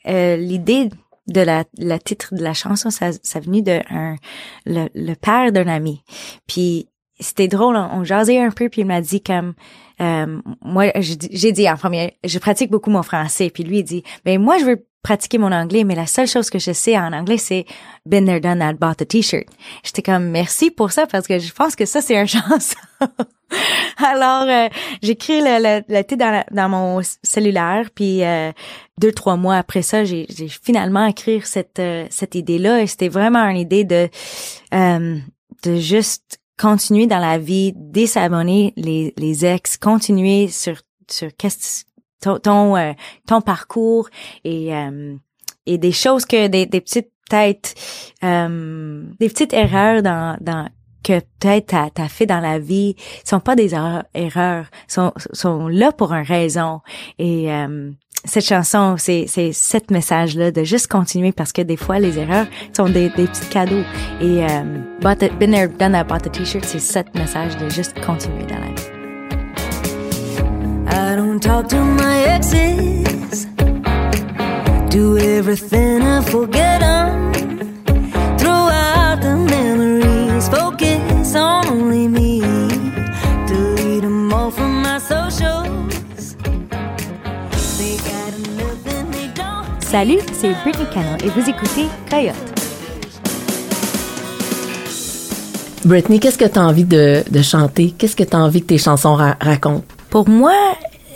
euh, 0.08 0.36
l'idée 0.36 0.89
de 1.27 1.42
la, 1.42 1.63
la 1.77 2.00
titre 2.00 2.36
de 2.36 2.44
la 2.44 2.54
chanson, 2.54 2.89
ça, 2.89 3.12
ça 3.24 3.39
venu 3.39 3.62
de 3.62 3.80
un, 3.89 4.15
le, 4.65 4.88
le 4.94 5.13
père 5.15 5.51
d'un 5.51 5.68
ami. 5.68 6.04
Puis 6.48 6.89
c'était 7.20 7.48
drôle, 7.48 7.76
on, 7.76 8.00
on 8.00 8.04
jasait 8.04 8.40
un 8.40 8.52
peu, 8.52 8.70
puis 8.70 8.82
il 8.82 8.88
m'a 8.88 9.02
dit 9.02 9.22
comme, 9.22 9.54
euh, 10.02 10.42
moi, 10.62 10.92
j'ai 11.00 11.52
dit 11.52 11.70
en 11.70 11.78
premier, 11.78 12.18
je 12.24 12.40
pratique 12.40 12.70
beaucoup 12.70 12.90
mon 12.90 13.04
français, 13.04 13.50
puis 13.50 13.64
lui 13.64 13.80
il 13.80 13.84
dit, 13.84 14.04
ben 14.26 14.42
moi 14.42 14.58
je 14.58 14.66
veux 14.66 14.86
pratiquer 15.06 15.38
mon 15.38 15.52
anglais, 15.52 15.84
mais 15.84 15.94
la 15.94 16.08
seule 16.08 16.28
chose 16.28 16.50
que 16.50 16.58
je 16.58 16.72
sais 16.72 16.98
en 16.98 17.14
anglais, 17.14 17.38
c'est 17.38 17.66
been 18.08 18.26
there, 18.26 18.42
done 18.42 18.58
that, 18.58 18.74
bought 18.74 19.04
a 19.04 19.06
t-shirt. 19.06 19.46
J'étais 19.84 20.02
comme 20.02 20.30
merci 20.30 20.72
pour 20.72 20.92
ça 20.92 21.06
parce 21.06 21.28
que 21.28 21.38
je 21.38 21.54
pense 21.54 21.76
que 21.76 21.86
ça 21.86 22.02
c'est 22.02 22.18
un 22.18 22.26
chance. 22.26 22.74
Alors 23.98 24.50
euh, 24.50 24.68
j'écris 25.04 25.42
le, 25.42 25.62
le, 25.62 25.84
le 25.88 26.02
titre 26.04 26.18
dans, 26.18 26.44
dans 26.52 26.70
mon 26.70 27.02
cellulaire, 27.22 27.90
puis 27.94 28.24
euh, 28.24 28.52
deux 29.00 29.12
trois 29.12 29.38
mois 29.38 29.58
après 29.58 29.84
ça, 29.84 30.04
j'ai 30.04 30.26
finalement 30.28 31.06
écrit 31.06 31.40
cette 31.44 31.80
euh, 31.80 32.08
cette 32.10 32.34
idée 32.34 32.58
là, 32.58 32.82
et 32.82 32.88
c'était 32.88 33.10
vraiment 33.10 33.44
une 33.46 33.58
idée 33.58 33.84
de 33.84 34.10
euh, 34.74 35.18
de 35.64 35.76
juste 35.76 36.40
continuer 36.58 37.08
dans 37.08 37.20
la 37.20 37.38
vie, 37.38 37.74
désabonner 37.76 38.74
les 38.76 39.14
les 39.18 39.46
ex, 39.46 39.78
continuer 39.78 40.48
sur 40.48 40.78
sur 41.10 41.36
qu'est-ce 41.38 41.86
ton 42.22 42.76
euh, 42.76 42.94
ton 43.28 43.42
parcours 43.42 44.10
et 44.44 44.76
euh, 44.76 45.16
et 45.66 45.78
des 45.78 45.92
choses 45.92 46.26
que 46.26 46.48
des, 46.48 46.66
des 46.66 46.82
petites 46.82 47.12
peut-être 47.30 47.74
euh, 48.24 49.04
des 49.20 49.30
petites 49.30 49.54
erreurs 49.54 50.02
dans 50.02 50.38
dans 50.42 50.70
que 51.04 51.20
peut-être 51.20 51.68
t'as 51.68 52.04
as 52.04 52.10
fait 52.10 52.26
dans 52.26 52.40
la 52.40 52.58
vie 52.58 52.96
sont 53.24 53.40
pas 53.40 53.56
des 53.56 53.74
erreurs, 54.14 54.66
sont 54.88 55.14
sont 55.34 55.68
là 55.68 55.92
pour 55.92 56.14
une 56.14 56.26
raison 56.26 56.82
et 57.20 57.48
cette 58.25 58.46
chanson, 58.46 58.96
c'est 58.98 59.25
c'est 59.27 59.51
cette 59.53 59.91
message 59.91 60.36
là 60.36 60.51
de 60.51 60.63
juste 60.63 60.88
continuer 60.88 61.32
parce 61.32 61.51
que 61.51 61.62
des 61.62 61.77
fois 61.77 62.00
les 62.00 62.17
erreurs 62.20 62.48
sont 62.75 62.89
des, 62.89 63.10
des 63.10 63.27
petits 63.27 63.48
cadeaux 63.50 63.84
et 64.22 64.44
euh, 64.44 64.48
bought 65.01 65.20
the, 65.20 65.32
been 65.38 65.51
there 65.51 65.67
done 65.67 65.91
that 65.94 66.05
bought 66.05 66.24
the 66.24 66.32
t-shirt 66.32 66.65
c'est 66.65 66.79
cette 66.79 67.13
message 67.15 67.58
de 67.58 67.70
juste 67.70 67.94
continuer 68.05 68.46
dans 68.46 68.60
la 68.60 68.67
vie. 68.67 68.96
I 70.88 71.15
don't 71.15 71.39
talk 71.39 71.67
to 71.70 71.77
my 71.77 72.24
exes. 72.24 73.48
Do 74.89 75.17
everything 75.17 76.01
I 76.01 76.22
forget 76.22 76.79
them. 76.79 77.34
Throw 78.38 78.70
out 78.70 79.22
the 79.22 79.36
memories. 79.36 80.48
Focus 80.48 81.36
on 81.36 81.67
only 81.67 82.08
me. 82.08 82.25
Salut, 89.98 90.20
c'est 90.34 90.52
Britney 90.62 90.86
Cannon 90.94 91.16
et 91.24 91.30
vous 91.30 91.50
écoutez 91.50 91.86
Coyote. 92.10 92.36
Britney, 95.86 96.20
qu'est-ce 96.20 96.38
que 96.38 96.44
tu 96.44 96.60
as 96.60 96.68
envie 96.68 96.84
de, 96.84 97.24
de 97.32 97.42
chanter? 97.42 97.94
Qu'est-ce 97.98 98.18
que 98.18 98.25
tu 98.25 98.36
as 98.36 98.40
envie 98.40 98.60
que 98.60 98.68
tes 98.68 98.78
chansons 98.78 99.16
ra 99.16 99.38
racontent? 99.40 99.86
Pour 100.10 100.28
moi, 100.28 100.52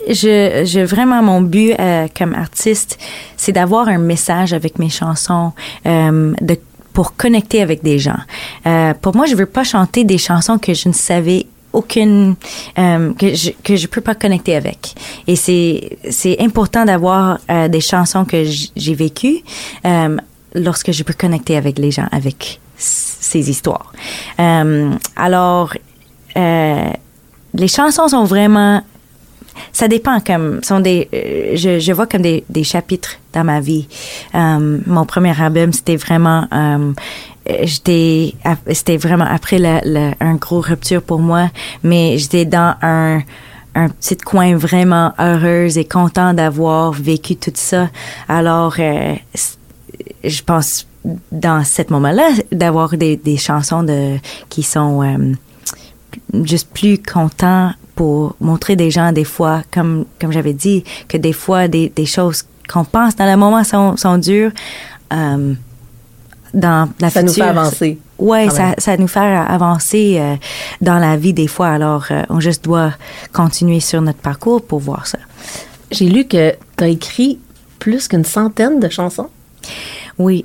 je, 0.07 0.63
je 0.65 0.79
vraiment 0.79 1.21
mon 1.21 1.41
but 1.41 1.75
euh, 1.77 2.07
comme 2.17 2.33
artiste, 2.33 2.97
c'est 3.35 3.51
d'avoir 3.51 3.89
un 3.89 3.97
message 3.97 4.53
avec 4.53 4.79
mes 4.79 4.87
chansons, 4.87 5.51
euh, 5.85 6.33
de 6.39 6.57
pour 6.93 7.17
connecter 7.17 7.61
avec 7.61 7.83
des 7.83 7.99
gens. 7.99 8.19
Euh, 8.65 8.93
pour 8.93 9.13
moi, 9.13 9.25
je 9.25 9.35
veux 9.35 9.45
pas 9.45 9.65
chanter 9.65 10.05
des 10.05 10.17
chansons 10.17 10.57
que 10.57 10.73
je 10.73 10.87
ne 10.87 10.93
savais 10.93 11.47
aucune 11.73 12.35
euh, 12.77 13.13
que 13.13 13.33
je 13.33 13.51
que 13.63 13.75
je 13.75 13.87
peux 13.87 14.01
pas 14.01 14.15
connecter 14.15 14.55
avec. 14.55 14.95
Et 15.27 15.35
c'est 15.35 15.97
c'est 16.09 16.39
important 16.41 16.85
d'avoir 16.85 17.39
euh, 17.49 17.67
des 17.67 17.81
chansons 17.81 18.25
que 18.25 18.43
j'ai 18.75 18.95
vécues 18.95 19.39
euh, 19.85 20.17
lorsque 20.55 20.91
je 20.91 21.03
peux 21.03 21.13
connecter 21.13 21.57
avec 21.57 21.77
les 21.77 21.91
gens 21.91 22.07
avec 22.11 22.59
ces 22.77 23.49
histoires. 23.49 23.91
Alors 25.15 25.73
les 26.35 27.67
chansons 27.67 28.07
sont 28.07 28.23
vraiment 28.23 28.81
ça 29.73 29.89
dépend 29.89 30.21
comme 30.21 30.63
sont 30.63 30.79
des 30.79 31.09
je, 31.55 31.91
vois 31.91 32.07
comme 32.07 32.21
des, 32.21 32.45
des 32.49 32.63
chapitres 32.63 33.17
dans 33.33 33.43
ma 33.43 33.59
vie. 33.59 33.87
Mon 34.33 35.05
premier 35.05 35.39
album 35.41 35.73
c'était 35.73 35.97
vraiment 35.97 36.47
j'étais 37.63 38.35
c'était 38.71 38.97
vraiment 38.97 39.25
après 39.25 39.59
la, 39.59 39.81
la, 39.83 40.13
un 40.19 40.35
gros 40.35 40.61
rupture 40.61 41.01
pour 41.01 41.19
moi 41.19 41.49
mais 41.83 42.17
j'étais 42.17 42.45
dans 42.45 42.75
un 42.81 43.21
un 43.75 43.89
petit 43.89 44.17
coin 44.17 44.55
vraiment 44.55 45.13
heureuse 45.19 45.77
et 45.77 45.85
content 45.85 46.33
d'avoir 46.33 46.91
vécu 46.91 47.35
tout 47.35 47.51
ça 47.53 47.89
alors 48.27 48.75
euh, 48.79 49.15
je 50.23 50.41
pense 50.43 50.87
dans 51.31 51.63
cet 51.63 51.91
moment-là 51.91 52.29
d'avoir 52.51 52.97
des, 52.97 53.15
des 53.15 53.37
chansons 53.37 53.83
de 53.83 54.17
qui 54.49 54.63
sont 54.63 55.01
euh, 55.03 55.33
juste 56.43 56.69
plus 56.73 56.97
contents 56.97 57.71
pour 57.95 58.35
montrer 58.39 58.75
des 58.75 58.91
gens 58.91 59.11
des 59.11 59.23
fois, 59.25 59.61
comme 59.73 60.05
comme 60.19 60.31
j'avais 60.31 60.53
dit, 60.53 60.83
que 61.07 61.17
des 61.17 61.33
fois 61.33 61.67
des, 61.67 61.89
des 61.89 62.05
choses 62.05 62.45
qu'on 62.71 62.85
pense 62.85 63.15
dans 63.15 63.25
le 63.25 63.35
moment 63.35 63.63
sont, 63.63 63.97
sont 63.97 64.17
dures. 64.17 64.51
Euh, 65.11 65.53
dans 66.53 66.89
la 66.99 67.09
ça 67.09 67.21
future, 67.21 67.25
nous 67.25 67.33
fait 67.33 67.49
avancer. 67.49 67.97
Ouais, 68.17 68.49
ça, 68.49 68.73
ça 68.77 68.97
nous 68.97 69.07
fait 69.07 69.19
avancer 69.19 70.17
euh, 70.19 70.35
dans 70.81 70.97
la 70.97 71.15
vie 71.17 71.33
des 71.33 71.47
fois. 71.47 71.69
Alors, 71.69 72.05
euh, 72.11 72.23
on 72.29 72.39
juste 72.39 72.63
doit 72.63 72.93
continuer 73.33 73.79
sur 73.79 74.01
notre 74.01 74.19
parcours 74.19 74.61
pour 74.61 74.79
voir 74.79 75.07
ça. 75.07 75.19
J'ai 75.91 76.09
lu 76.09 76.25
que 76.25 76.53
tu 76.77 76.83
as 76.83 76.87
écrit 76.87 77.39
plus 77.79 78.07
qu'une 78.07 78.25
centaine 78.25 78.79
de 78.79 78.89
chansons. 78.89 79.29
Oui, 80.19 80.43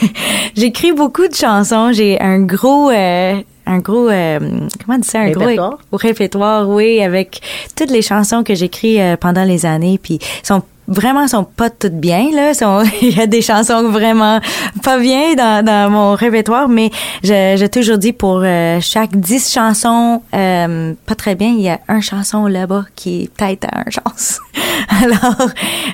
j'écris 0.56 0.92
beaucoup 0.92 1.26
de 1.26 1.34
chansons. 1.34 1.92
J'ai 1.92 2.20
un 2.20 2.40
gros, 2.40 2.90
euh, 2.90 3.40
un 3.66 3.78
gros, 3.78 4.08
euh, 4.10 4.38
comment 4.84 4.98
dire 4.98 5.10
ça, 5.10 5.20
un 5.20 5.24
répertoire. 5.24 5.78
gros 5.90 5.96
répertoire, 5.96 6.68
oui, 6.68 7.02
avec 7.02 7.40
toutes 7.74 7.90
les 7.90 8.02
chansons 8.02 8.44
que 8.44 8.54
j'écris 8.54 9.00
euh, 9.00 9.16
pendant 9.16 9.44
les 9.44 9.64
années, 9.64 9.98
puis 10.00 10.18
sont 10.42 10.62
vraiment 10.86 11.26
sont 11.28 11.44
pas 11.44 11.70
toutes 11.70 11.94
bien 11.94 12.30
là. 12.32 12.52
Il 13.02 13.16
y 13.16 13.20
a 13.20 13.26
des 13.26 13.42
chansons 13.42 13.88
vraiment 13.90 14.40
pas 14.82 14.98
bien 14.98 15.34
dans, 15.34 15.64
dans 15.64 15.90
mon 15.90 16.14
répertoire 16.14 16.68
mais 16.68 16.90
j'ai 17.22 17.68
toujours 17.68 17.98
dit 17.98 18.12
pour 18.12 18.40
euh, 18.42 18.78
chaque 18.80 19.16
dix 19.16 19.52
chansons 19.52 20.22
euh, 20.34 20.94
pas 21.06 21.14
très 21.14 21.34
bien 21.34 21.48
il 21.48 21.62
y 21.62 21.68
a 21.68 21.80
une 21.88 22.02
chanson 22.02 22.46
là-bas 22.46 22.84
qui 22.94 23.22
est 23.22 23.28
peut-être 23.28 23.66
à 23.72 23.82
une 23.84 23.92
chance. 23.92 24.40
Alors 24.88 25.48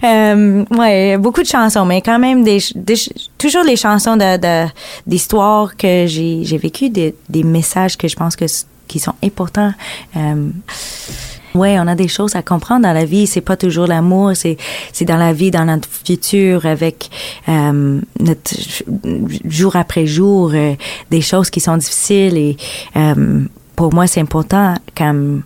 euh, 0.04 0.64
ouais 0.76 1.16
beaucoup 1.18 1.42
de 1.42 1.46
chansons 1.46 1.84
mais 1.84 2.02
quand 2.02 2.18
même 2.18 2.42
des, 2.42 2.60
des 2.74 2.96
toujours 3.38 3.64
les 3.64 3.76
chansons 3.76 4.16
de 4.16 4.66
d'histoires 5.06 5.76
que 5.76 6.06
j'ai 6.06 6.40
j'ai 6.44 6.58
vécu 6.58 6.90
des, 6.90 7.14
des 7.28 7.42
messages 7.42 7.96
que 7.96 8.08
je 8.08 8.16
pense 8.16 8.36
que 8.36 8.46
qui 8.90 8.98
sont 8.98 9.14
importants 9.22 9.72
euh, 10.16 10.50
Ouais, 11.54 11.78
on 11.78 11.86
a 11.88 11.94
des 11.94 12.08
choses 12.08 12.36
à 12.36 12.42
comprendre 12.42 12.82
dans 12.82 12.92
la 12.92 13.04
vie. 13.04 13.26
C'est 13.26 13.40
pas 13.40 13.56
toujours 13.56 13.86
l'amour, 13.86 14.32
c'est 14.34 14.56
c'est 14.92 15.04
dans 15.04 15.16
la 15.16 15.32
vie, 15.32 15.50
dans 15.50 15.64
notre 15.64 15.88
futur, 15.88 16.64
avec 16.64 17.10
euh, 17.48 18.00
notre 18.20 18.54
jour 19.48 19.76
après 19.76 20.06
jour, 20.06 20.52
euh, 20.54 20.74
des 21.10 21.20
choses 21.20 21.50
qui 21.50 21.60
sont 21.60 21.76
difficiles. 21.76 22.36
Et 22.36 22.56
euh, 22.96 23.42
pour 23.74 23.92
moi, 23.92 24.06
c'est 24.06 24.20
important 24.20 24.74
comme 24.96 25.42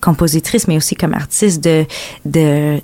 compositrice, 0.00 0.68
mais 0.68 0.76
aussi 0.76 0.94
comme 0.94 1.14
artiste 1.14 1.64
de 1.64 1.86
de 2.24 2.80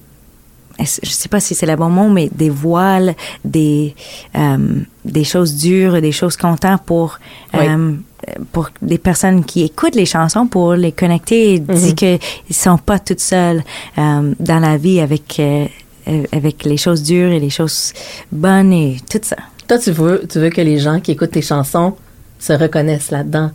je 0.78 1.10
sais 1.10 1.28
pas 1.28 1.40
si 1.40 1.54
c'est 1.54 1.66
le 1.66 1.76
bon 1.76 1.88
mot, 1.90 2.08
mais 2.08 2.28
des 2.32 2.50
voiles, 2.50 3.14
des 3.44 3.94
euh, 4.36 4.58
des 5.04 5.24
choses 5.24 5.56
dures, 5.56 6.00
des 6.00 6.12
choses 6.12 6.36
contentes 6.36 6.82
pour 6.86 7.18
Oui. 7.54 7.66
euh, 7.68 7.92
pour 8.52 8.70
des 8.80 8.98
personnes 8.98 9.44
qui 9.44 9.64
écoutent 9.64 9.96
les 9.96 10.06
chansons 10.06 10.46
pour 10.46 10.74
les 10.74 10.92
connecter 10.92 11.54
et 11.54 11.58
dire 11.58 11.94
que 11.96 12.18
ils 12.48 12.54
sont 12.54 12.78
pas 12.78 13.00
toutes 13.00 13.18
seules 13.20 13.64
euh, 13.98 14.32
dans 14.38 14.60
la 14.60 14.76
vie 14.76 15.00
avec 15.00 15.40
euh, 15.40 15.66
euh, 16.08 16.22
avec 16.32 16.64
les 16.64 16.76
choses 16.76 17.02
dures 17.02 17.32
et 17.32 17.40
les 17.40 17.50
choses 17.50 17.92
bonnes 18.30 18.72
et 18.72 18.98
tout 19.10 19.18
ça. 19.22 19.36
Toi, 19.68 19.78
tu 19.78 19.90
veux, 19.92 20.24
tu 20.28 20.38
veux 20.38 20.50
que 20.50 20.60
les 20.60 20.78
gens 20.78 21.00
qui 21.00 21.12
écoutent 21.12 21.32
tes 21.32 21.42
chansons 21.42 21.94
se 22.42 22.52
reconnaissent 22.52 23.10
là-dedans, 23.12 23.50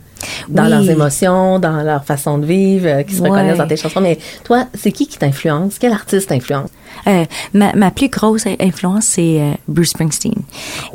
dans 0.48 0.64
Oui. 0.64 0.70
leurs 0.70 0.88
émotions, 0.90 1.58
dans 1.58 1.82
leur 1.82 2.04
façon 2.04 2.38
de 2.38 2.46
vivre, 2.46 2.86
euh, 2.88 3.02
qui 3.02 3.14
se 3.16 3.20
Ouais. 3.22 3.28
reconnaissent 3.28 3.58
dans 3.58 3.66
tes 3.66 3.76
chansons. 3.76 4.00
Mais 4.00 4.18
toi, 4.44 4.64
c'est 4.74 4.92
qui 4.92 5.06
qui 5.06 5.18
t'influence? 5.18 5.78
Quel 5.78 5.92
artiste 5.92 6.30
t'influence? 6.30 6.70
Euh, 7.06 7.24
ma, 7.52 7.74
ma 7.74 7.90
plus 7.90 8.08
grosse 8.08 8.46
influence, 8.58 9.04
c'est 9.04 9.40
euh, 9.40 9.52
Bruce 9.68 9.90
Springsteen. 9.90 10.40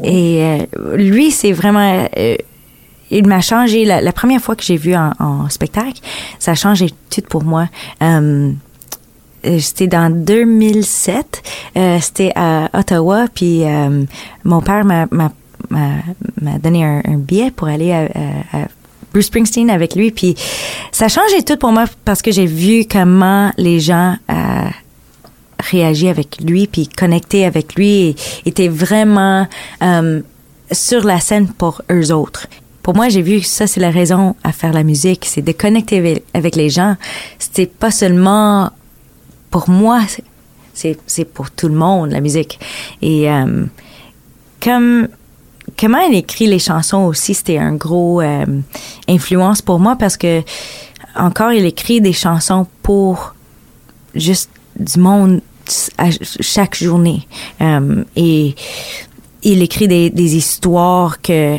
Et 0.03 0.41
euh, 0.43 0.95
lui, 0.97 1.29
c'est 1.29 1.51
vraiment... 1.51 2.07
il 3.11 3.27
m'a 3.27 3.41
changé. 3.41 3.85
La, 3.85 4.01
la 4.01 4.11
première 4.11 4.41
fois 4.41 4.55
que 4.55 4.63
j'ai 4.63 4.77
vu 4.77 4.95
en, 4.95 5.11
en 5.19 5.47
spectacle, 5.49 6.01
ça 6.39 6.51
a 6.51 6.55
changé 6.55 6.87
tout 7.11 7.21
pour 7.29 7.43
moi. 7.43 7.67
Euh, 8.01 8.51
c'était 9.59 9.87
dans 9.87 10.09
2007. 10.11 11.43
Euh, 11.77 11.99
c'était 12.01 12.31
à 12.35 12.69
Ottawa, 12.73 13.27
puis 13.33 13.63
euh, 13.65 14.03
mon 14.45 14.61
père 14.61 14.83
m'a 14.85 15.05
m'a 15.69 16.57
donné 16.59 16.83
un, 16.85 17.01
un 17.05 17.17
billet 17.17 17.51
pour 17.51 17.67
aller 17.67 17.91
à, 17.91 18.01
à- 18.53 18.61
à 18.63 18.67
Bruce 19.11 19.27
Springsteen 19.27 19.69
avec 19.69 19.95
lui. 19.95 20.11
Puis 20.11 20.35
ça 20.91 21.05
a 21.05 21.07
changé 21.07 21.43
tout 21.43 21.57
pour 21.57 21.71
moi 21.71 21.85
parce 22.05 22.21
que 22.21 22.31
j'ai 22.31 22.45
vu 22.47 22.85
comment 22.89 23.51
les 23.57 23.79
gens 23.79 24.15
euh, 24.31 24.69
réagi 25.59 26.07
avec 26.09 26.41
lui 26.41 26.67
puis 26.67 26.87
connecté 26.87 27.45
avec 27.45 27.75
lui 27.75 27.89
et 28.09 28.15
était 28.45 28.67
vraiment 28.69 29.47
euh, 29.81 30.21
sur 30.71 31.03
la 31.03 31.19
scène 31.19 31.47
pour 31.47 31.81
eux 31.91 32.11
autres. 32.11 32.47
Pour 32.81 32.95
moi, 32.95 33.07
j'ai 33.07 33.21
vu 33.21 33.39
que 33.39 33.45
ça, 33.45 33.65
c'est 33.65 33.79
la 33.79 33.91
raison 33.91 34.35
à 34.43 34.51
faire 34.51 34.73
la 34.73 34.83
musique, 34.83 35.25
c'est 35.25 35.41
de 35.41 35.53
connecter 35.53 36.21
avec 36.33 36.55
les 36.57 36.69
gens. 36.69 36.97
C'était 37.39 37.65
pas 37.67 37.91
seulement 37.91 38.71
pour 39.51 39.69
moi, 39.69 40.01
c'est 40.73 41.25
pour 41.25 41.51
tout 41.51 41.67
le 41.69 41.75
monde, 41.75 42.11
la 42.11 42.19
musique. 42.19 42.59
Et 43.01 43.29
euh, 43.31 43.63
comme 44.61 45.07
comment 45.79 45.99
elle 45.99 46.15
écrit 46.15 46.47
les 46.47 46.59
chansons 46.59 47.05
aussi, 47.05 47.33
c'était 47.33 47.57
un 47.57 47.75
gros 47.75 48.21
euh, 48.21 48.45
influence 49.07 49.61
pour 49.61 49.79
moi 49.79 49.95
parce 49.95 50.17
que 50.17 50.41
encore, 51.15 51.51
il 51.51 51.65
écrit 51.65 52.01
des 52.01 52.13
chansons 52.13 52.65
pour 52.81 53.35
juste 54.15 54.49
du 54.79 54.99
monde 54.99 55.41
chaque 56.39 56.75
journée. 56.75 57.27
Euh, 57.61 58.03
et 58.15 58.55
il 59.43 59.61
écrit 59.61 59.87
des, 59.87 60.35
histoires 60.35 61.21
que 61.21 61.57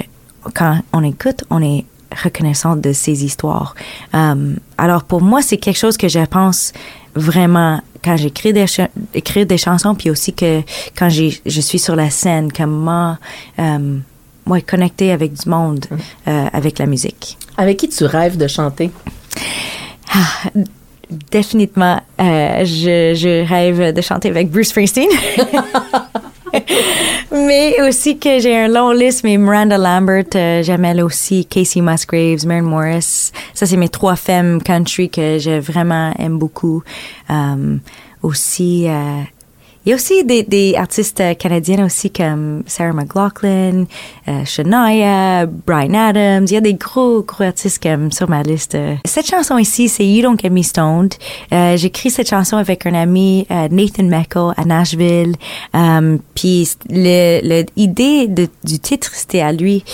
quand 0.55 0.81
on 0.93 1.05
écoute, 1.05 1.45
on 1.51 1.63
est 1.63 1.85
reconnaissante 2.23 2.81
de 2.81 2.93
ces 2.93 3.25
histoires. 3.25 3.75
Euh, 4.15 4.55
alors 4.79 5.05
pour 5.05 5.23
moi, 5.23 5.43
c'est 5.43 5.57
quelque 5.57 5.79
chose 5.79 5.97
que 5.97 6.09
je 6.09 6.25
pense 6.25 6.73
vraiment 7.15 7.81
quand 8.05 8.17
j'écris 8.17 8.53
des 8.53 8.67
écrire 9.15 9.47
des 9.47 9.59
chansons, 9.59 9.95
puis 9.95 10.11
aussi 10.11 10.35
que 10.35 10.61
quand 10.97 11.09
je 11.09 11.61
suis 11.61 11.79
sur 11.79 11.97
la 11.97 12.11
scène, 12.11 12.53
comment 12.53 13.17
euh, 13.59 13.99
moi 14.45 14.61
connecter 14.61 15.11
avec 15.11 15.33
du 15.33 15.49
monde, 15.49 15.87
mmh. 15.91 15.97
euh, 16.29 16.47
avec 16.53 16.79
la 16.79 16.87
musique. 16.87 17.39
Avec 17.57 17.79
qui 17.79 17.89
tu 17.89 18.05
rêves 18.05 18.37
de 18.37 18.47
chanter? 18.47 18.91
Ah, 20.13 20.51
définitivement, 21.31 22.01
euh, 22.21 22.65
je, 22.65 23.15
je 23.15 23.49
rêve 23.49 23.95
de 23.95 24.01
chanter 24.01 24.29
avec 24.29 24.51
Bruce 24.51 24.69
Springsteen. 24.69 25.09
mais 27.47 27.81
aussi 27.83 28.19
que 28.19 28.39
j'ai 28.39 28.57
un 28.57 28.69
long 28.69 28.91
liste, 28.91 29.25
mais 29.25 29.37
Miranda 29.37 29.79
Lambert, 29.79 30.25
euh, 30.35 30.63
Jamel 30.63 31.03
aussi, 31.03 31.47
Casey 31.47 31.81
Musgraves, 31.81 32.47
Maren 32.47 32.65
Morris. 32.65 33.33
Ça, 33.53 33.67
c'est 33.67 33.77
mes 33.77 33.89
trois 33.89 34.17
femmes 34.17 34.63
country 34.63 35.09
que 35.09 35.39
je 35.39 35.61
vraiment 35.61 36.13
aime 36.19 36.39
beaucoup. 36.39 36.83
Euh, 37.31 37.77
aussi, 38.23 38.87
euh, 38.89 39.21
il 39.85 39.91
y 39.91 39.93
a 39.93 39.97
aussi 39.97 40.25
des, 40.25 40.43
des 40.43 40.75
artistes 40.77 41.23
canadiens 41.39 41.85
aussi 41.85 42.11
comme 42.11 42.63
Sarah 42.67 42.93
McLaughlin, 42.93 43.85
euh, 44.29 44.45
Shania, 44.45 45.47
Brian 45.47 45.95
Adams. 45.95 46.47
Il 46.49 46.55
y 46.55 46.57
a 46.57 46.61
des 46.61 46.75
gros, 46.75 47.23
gros 47.23 47.45
artistes 47.45 47.83
comme 47.83 48.11
sur 48.11 48.29
ma 48.29 48.43
liste. 48.43 48.77
Cette 49.05 49.27
chanson 49.27 49.59
ici, 49.59 49.89
c'est 49.89 50.07
You 50.07 50.23
Don't 50.23 50.41
Get 50.41 50.51
Me 50.51 50.63
Stoned. 50.63 51.15
Euh, 51.53 51.77
J'écris 51.77 52.11
cette 52.11 52.31
chanson 52.31 52.57
avec 52.57 52.87
un 52.87 52.95
ami, 52.95 53.47
euh, 53.51 53.69
Nathan 53.71 54.05
Meckel, 54.05 54.53
à 54.57 54.65
Nashville. 54.65 55.37
Um, 55.75 56.19
Puis 56.35 56.71
l'idée 56.89 58.29
du 58.29 58.79
titre, 58.79 59.11
c'était 59.13 59.41
à 59.41 59.53
lui. 59.53 59.85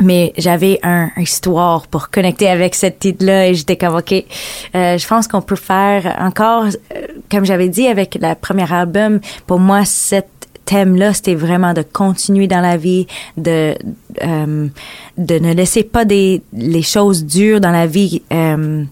Mais 0.00 0.32
j'avais 0.36 0.78
un, 0.82 1.10
histoire 1.16 1.86
pour 1.86 2.10
connecter 2.10 2.48
avec 2.48 2.74
cette 2.74 2.98
titre-là 2.98 3.48
et 3.48 3.54
j'étais 3.54 3.76
comme 3.76 3.96
ok, 3.96 4.12
euh, 4.12 4.98
je 4.98 5.06
pense 5.06 5.28
qu'on 5.28 5.42
peut 5.42 5.56
faire 5.56 6.16
encore, 6.20 6.64
euh, 6.64 7.06
comme 7.30 7.44
j'avais 7.44 7.68
dit 7.68 7.86
avec 7.86 8.16
la 8.20 8.34
première 8.34 8.72
album, 8.72 9.20
pour 9.46 9.58
moi 9.58 9.84
cet 9.84 10.28
thème-là 10.64 11.14
c'était 11.14 11.34
vraiment 11.34 11.72
de 11.72 11.82
continuer 11.82 12.46
dans 12.46 12.60
la 12.60 12.76
vie, 12.76 13.06
de 13.36 13.74
euh, 14.22 14.68
de 15.16 15.38
ne 15.38 15.54
laisser 15.54 15.82
pas 15.82 16.04
des 16.04 16.42
les 16.52 16.82
choses 16.82 17.24
dures 17.24 17.60
dans 17.60 17.70
la 17.70 17.86
vie 17.86 18.22
euh, 18.32 18.84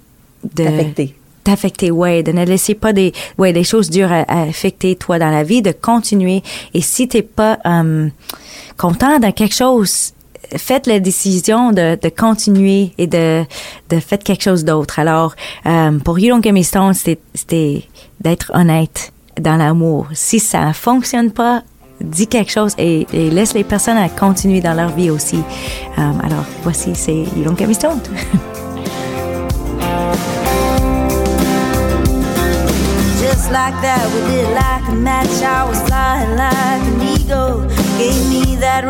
de 0.55 0.65
t'affecter 0.65 1.15
t'affecter, 1.47 1.93
ouais, 1.93 2.25
de 2.25 2.33
ne 2.33 2.45
laisser 2.45 2.75
pas 2.75 2.93
des, 2.93 3.13
ouais, 3.39 3.53
des 3.53 3.63
choses 3.63 3.89
dures 3.89 4.11
à, 4.11 4.25
affecter 4.43 4.97
toi 4.97 5.21
dans 5.21 5.31
la 5.31 5.45
vie, 5.45 5.63
de 5.63 5.71
continuer. 5.71 6.43
Et 6.75 6.81
si 6.81 7.07
t'es 7.07 7.23
pas 7.23 7.59
euh, 7.65 8.09
content 8.77 9.21
dans 9.21 9.31
quelque 9.31 9.55
chose, 9.55 10.13
faites 10.57 10.87
la 10.87 11.01
décision 11.01 11.73
de, 11.73 11.99
de 12.01 12.09
continuer 12.09 12.93
et 12.99 13.07
de, 13.07 13.45
de 13.91 14.01
faire 14.01 14.19
quelque 14.19 14.43
chose 14.43 14.65
d'autre. 14.65 14.99
Alors, 14.99 15.35
euh, 15.67 15.99
pour 15.99 16.19
You 16.19 16.35
Don't 16.35 16.43
Get 16.43 16.53
Me 16.53 16.63
Stone, 16.63 16.95
c'était 16.95 17.85
d'être 18.21 18.51
honnête 18.55 19.13
dans 19.41 19.57
l'amour. 19.57 20.09
Si 20.13 20.39
ça 20.41 20.73
fonctionne 20.73 21.31
pas, 21.31 21.63
dis 22.01 22.27
quelque 22.27 22.53
chose 22.53 22.75
et, 22.79 23.07
et, 23.13 23.31
laisse 23.31 23.55
les 23.55 23.65
personnes 23.65 23.97
à 23.97 24.09
continuer 24.09 24.61
dans 24.61 24.75
leur 24.75 24.91
vie 24.91 25.11
aussi. 25.11 25.39
Euh, 25.99 26.13
alors, 26.23 26.45
voici, 26.63 26.91
c'est 26.95 27.15
You 27.15 27.45
Don't 27.45 27.59
Get 27.59 27.67
Me 27.67 27.75
Stoned. 27.75 28.09
Just 33.21 33.51
like 33.51 33.75
that, 33.83 34.07
we 34.13 34.21
did 34.31 34.49
like 34.55 34.89
a 34.89 34.95
match. 34.95 35.43
I 35.43 35.65
was 35.69 35.81
flying 35.87 36.37
like 36.37 36.83
an 36.83 37.01
eagle. 37.03 37.67
Gave 37.99 38.29
me 38.29 38.57
that 38.57 38.85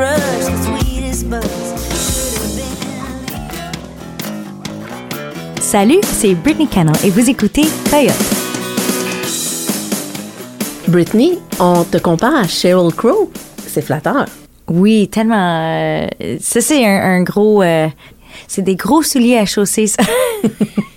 Salut, 5.79 6.01
c'est 6.05 6.35
Brittany 6.35 6.67
Cannell 6.69 6.97
et 7.05 7.11
vous 7.11 7.29
écoutez 7.29 7.65
Toyota. 7.91 8.15
Brittany, 10.89 11.39
on 11.61 11.85
te 11.85 11.99
compare 11.99 12.35
à 12.35 12.49
Sheryl 12.49 12.95
Crow. 12.95 13.31
C'est 13.59 13.83
flatteur. 13.83 14.25
Oui, 14.69 15.07
tellement. 15.09 15.37
Euh, 15.39 16.07
ça, 16.41 16.63
c'est 16.63 16.83
un, 16.83 17.19
un, 17.19 17.23
gros. 17.23 17.63
Euh, 17.63 17.89
c'est 18.49 18.63
des 18.63 18.75
gros 18.75 19.03
souliers 19.03 19.37
à 19.37 19.45
chausser, 19.45 19.87
ça. 19.87 20.03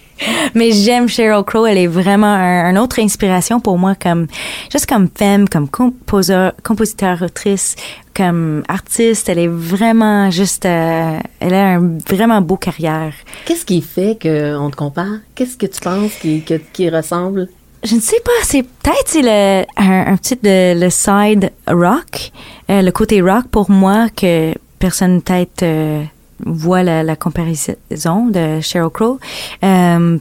Mais 0.55 0.71
j'aime 0.71 1.07
Sheryl 1.07 1.43
Crow. 1.43 1.65
Elle 1.65 1.77
est 1.77 1.87
vraiment 1.87 2.33
un, 2.33 2.75
autre 2.75 2.99
inspiration 2.99 3.59
pour 3.59 3.77
moi, 3.77 3.95
comme 3.95 4.27
juste 4.71 4.85
comme 4.85 5.07
femme, 5.13 5.47
comme 5.47 5.69
composeur, 5.69 6.53
compositeur, 6.63 7.21
autrice, 7.21 7.75
comme 8.15 8.63
artiste. 8.67 9.29
Elle 9.29 9.39
est 9.39 9.47
vraiment 9.47 10.29
juste. 10.31 10.65
Euh, 10.65 11.19
elle 11.39 11.53
a 11.53 11.75
un 11.75 11.97
vraiment 12.07 12.41
beau 12.41 12.57
carrière. 12.57 13.13
Qu'est-ce 13.45 13.65
qui 13.65 13.81
fait 13.81 14.17
qu'on 14.21 14.69
te 14.69 14.75
compare? 14.75 15.19
Qu'est-ce 15.35 15.57
que 15.57 15.65
tu 15.65 15.79
penses 15.79 16.13
qui, 16.21 16.43
qui 16.73 16.89
ressemble? 16.89 17.47
Je 17.83 17.95
ne 17.95 18.01
sais 18.01 18.19
pas, 18.25 18.31
c'est 18.43 18.63
peut-être 18.63 19.07
c'est 19.07 19.21
le 19.21 19.63
un, 19.77 20.17
petit 20.17 20.35
de 20.35 20.77
le 20.77 20.89
side 20.89 21.51
rock, 21.65 22.31
euh, 22.69 22.81
le 22.81 22.91
côté 22.91 23.21
rock 23.21 23.45
pour 23.49 23.71
moi 23.71 24.07
que 24.09 24.53
personne 24.79 25.21
peut-être 25.21 25.63
euh, 25.63 26.03
voit 26.45 26.83
la, 26.83 27.03
la, 27.03 27.15
comparaison 27.15 28.27
de 28.27 28.61
Sheryl 28.61 28.89
Crow. 28.89 29.19
Euh, 29.63 30.17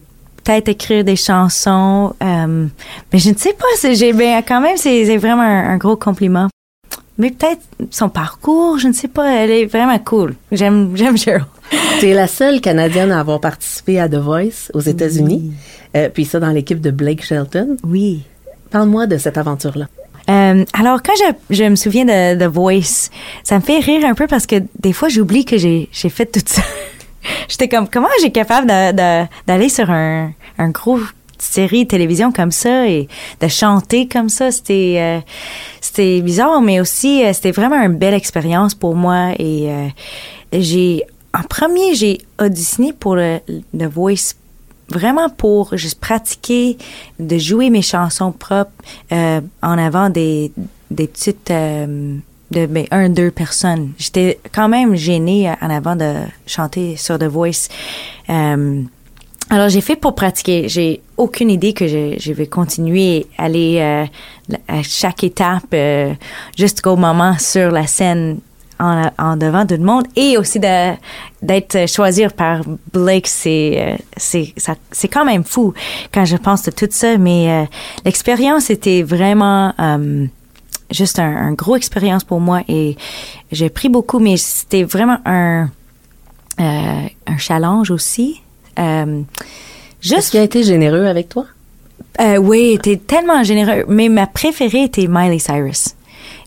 peut-être 0.49 0.69
écrire 0.69 1.05
des 1.05 1.17
chansons, 1.17 2.15
euh, 2.23 2.67
mais 3.13 3.19
je 3.19 3.31
ne 3.31 3.37
sais 3.37 3.53
pas. 3.55 3.93
J'ai 3.93 4.13
ben, 4.13 4.43
quand 4.47 4.61
même 4.61 4.77
c'est 4.77 5.17
vraiment 5.17 5.43
un, 5.43 5.77
gros 5.77 5.97
compliment. 5.97 6.49
Mais 7.19 7.33
peut-être 7.33 7.61
son 7.91 8.09
parcours, 8.09 8.79
je 8.79 8.89
ne 8.89 8.93
sais 8.93 9.09
pas. 9.09 9.31
Elle 9.31 9.51
est 9.51 9.67
vraiment 9.67 9.99
cool. 9.99 10.35
J'aime 10.53 10.97
j'aime 10.97 11.17
Sheryl. 11.17 11.45
Tu 12.01 12.07
es 12.07 12.15
la 12.15 12.29
seule 12.29 12.61
Canadienne 12.61 13.11
à 13.11 13.21
avoir 13.21 13.41
participé 13.41 14.01
à 14.01 14.09
The 14.09 14.15
Voice 14.15 14.71
aux 14.73 14.81
États-Unis, 14.81 15.53
euh, 15.97 16.09
puis 16.09 16.25
ça 16.25 16.41
dans 16.41 16.51
l'équipe 16.51 16.81
de 16.81 16.91
Blake 16.91 17.23
Shelton. 17.23 17.77
Oui. 17.85 18.23
Parle-moi 18.71 19.07
de 19.07 19.19
cette 19.19 19.37
aventure-là. 19.37 19.87
Euh, 20.29 20.65
alors, 20.75 21.03
quand 21.03 21.13
je, 21.19 21.57
je 21.57 21.65
me 21.65 21.77
souviens 21.77 22.05
de 22.05 22.39
The 22.39 22.49
Voice, 22.49 23.11
ça 23.43 23.57
me 23.57 23.63
fait 23.63 23.79
rire 23.79 24.05
un 24.05 24.15
peu 24.15 24.27
parce 24.27 24.47
que 24.47 24.57
des 24.79 24.93
fois, 24.93 25.09
j'oublie 25.09 25.45
que 25.45 25.57
j'ai 25.57 25.89
fait 25.93 26.27
tout 26.27 26.41
ça. 26.45 26.63
J'étais 27.49 27.69
comme, 27.69 27.89
comment 27.89 28.09
j'ai 28.23 28.31
capable 28.31 28.67
d'aller 28.67 29.69
sur 29.69 29.91
un, 29.91 30.33
un 30.59 30.69
gros 30.71 31.01
série 31.39 31.85
de 31.85 31.89
télévision 31.89 32.33
comme 32.33 32.51
ça 32.51 32.89
et 32.89 33.09
de 33.41 33.49
chanter 33.49 34.07
comme 34.09 34.29
ça? 34.29 34.51
C'était 34.51 34.97
euh, 34.99 35.21
c'était 35.81 36.21
bizarre 36.21 36.61
mais 36.63 36.81
aussi 36.81 37.25
euh, 37.25 37.33
c'était 37.33 37.51
vraiment 37.51 37.81
une 37.83 37.97
belle 37.97 38.15
expérience 38.15 38.75
pour 38.75 38.95
moi 38.95 39.33
et 39.39 39.69
j'ai 40.53 41.03
en 41.35 41.43
premier 41.43 41.95
j'ai 41.95 42.19
auditionné 42.41 42.93
pour 42.93 43.17
le, 43.17 43.41
The 43.77 43.85
Voice 43.85 44.35
vraiment 44.89 45.29
pour 45.29 45.77
juste 45.77 46.01
pratiquer, 46.01 46.79
de 47.19 47.39
jouer 47.39 47.71
mes 47.71 47.83
chansons 47.83 48.33
propres 48.33 48.73
euh, 49.13 49.41
en 49.63 49.79
avant 49.79 50.11
des, 50.11 50.53
des 50.91 51.07
petites 51.07 51.51
euh, 51.51 52.17
de 52.51 52.67
ben, 52.67 52.87
un 52.91 53.09
deux 53.09 53.31
personnes. 53.31 53.93
J'étais 53.99 54.39
quand 54.53 54.69
même 54.69 54.95
gênée 54.95 55.53
en 55.61 55.71
avant 55.71 55.97
de 55.97 56.15
chanter 56.47 56.97
sur 56.97 57.19
The 57.19 57.25
Voice. 57.25 57.69
Euh, 58.31 58.83
alors 59.51 59.69
j'ai 59.69 59.81
fait 59.81 59.97
pour 59.97 60.15
pratiquer. 60.15 60.69
J'ai 60.69 61.01
aucune 61.17 61.51
idée 61.51 61.73
que 61.73 61.87
je, 61.87 62.17
je 62.19 62.33
vais 62.33 62.47
continuer 62.47 63.27
à 63.39 63.45
aller 63.45 63.79
euh, 63.79 64.05
à 64.69 64.83
chaque 64.83 65.25
étape 65.25 65.65
euh, 65.73 66.13
jusqu'au 66.57 66.97
moment 66.97 67.39
sur 67.39 67.71
la 67.71 67.87
scène 67.87 68.41
en, 68.79 69.11
en, 69.19 69.37
devant 69.37 69.67
tout 69.67 69.77
le 69.77 69.85
monde 69.85 70.05
et 70.17 70.37
aussi 70.39 70.61
de 70.61 70.95
d'être 71.43 71.89
choisi 71.89 72.27
par 72.37 72.63
Blake 72.93 73.27
c'est 73.27 73.75
euh, 73.79 73.97
c'est 74.17 74.53
ça 74.57 74.75
c'est 74.91 75.09
quand 75.09 75.25
même 75.25 75.45
fou 75.45 75.75
quand 76.13 76.25
je 76.25 76.37
pense 76.37 76.63
de 76.65 76.71
tout 76.71 76.89
ça 76.91 77.17
mais 77.17 77.51
euh, 77.51 77.65
l'expérience 78.05 78.71
était 78.71 79.03
vraiment 79.03 79.73
euh, 79.79 80.27
juste 80.91 81.19
un, 81.19 81.37
un, 81.37 81.53
gros 81.53 81.77
expérience 81.77 82.25
pour 82.25 82.41
moi 82.41 82.63
et 82.69 82.97
j'ai 83.53 83.71
pris 83.71 83.89
beaucoup 83.89 84.19
mais 84.19 84.37
c'était 84.37 84.85
vraiment 84.85 85.19
un 85.25 85.69
un 86.61 87.39
challenge 87.39 87.93
aussi 87.93 88.43
juste 90.01 90.31
qui 90.31 90.39
a 90.39 90.43
été 90.43 90.63
généreux 90.65 91.07
avec 91.07 91.29
toi? 91.29 91.47
Euh, 92.21 92.37
oui, 92.37 92.73
était 92.73 92.97
tellement 92.97 93.43
généreux. 93.45 93.85
Mais 93.89 94.09
ma 94.09 94.27
préférée 94.27 94.85
était 94.85 95.07
Miley 95.09 95.39
Cyrus. 95.39 95.95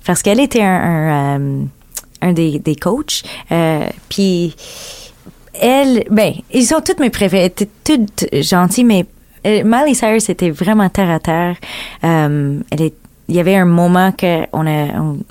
Parce 0.06 0.22
qu'elle 0.22 0.40
était 0.40 0.62
un, 0.62 0.68
un, 0.68 1.40
euh, 1.40 1.64
un 2.22 2.34
des, 2.34 2.60
des 2.60 2.76
coachs. 2.76 3.24
Euh, 3.52 3.88
puis 4.10 4.56
elle, 5.54 6.06
ben, 6.10 6.34
ils 6.52 6.66
sont 6.66 6.82
toutes 6.82 7.00
mes 7.00 7.10
préférées. 7.10 7.46
étaient 7.46 7.70
toutes 7.84 8.26
gentilles, 8.42 8.84
mais 8.84 9.06
euh, 9.46 9.64
Miley 9.66 9.94
Cyrus 9.94 10.30
était 10.30 10.52
vraiment 10.52 10.90
terre 10.90 11.10
à 11.10 11.20
terre. 11.20 11.56
Euh, 12.04 12.60
il 13.32 13.38
y 13.38 13.40
avait 13.40 13.56
un 13.56 13.66
moment 13.66 14.12
que 14.12 14.42
on 14.52 14.68
a 14.68 14.88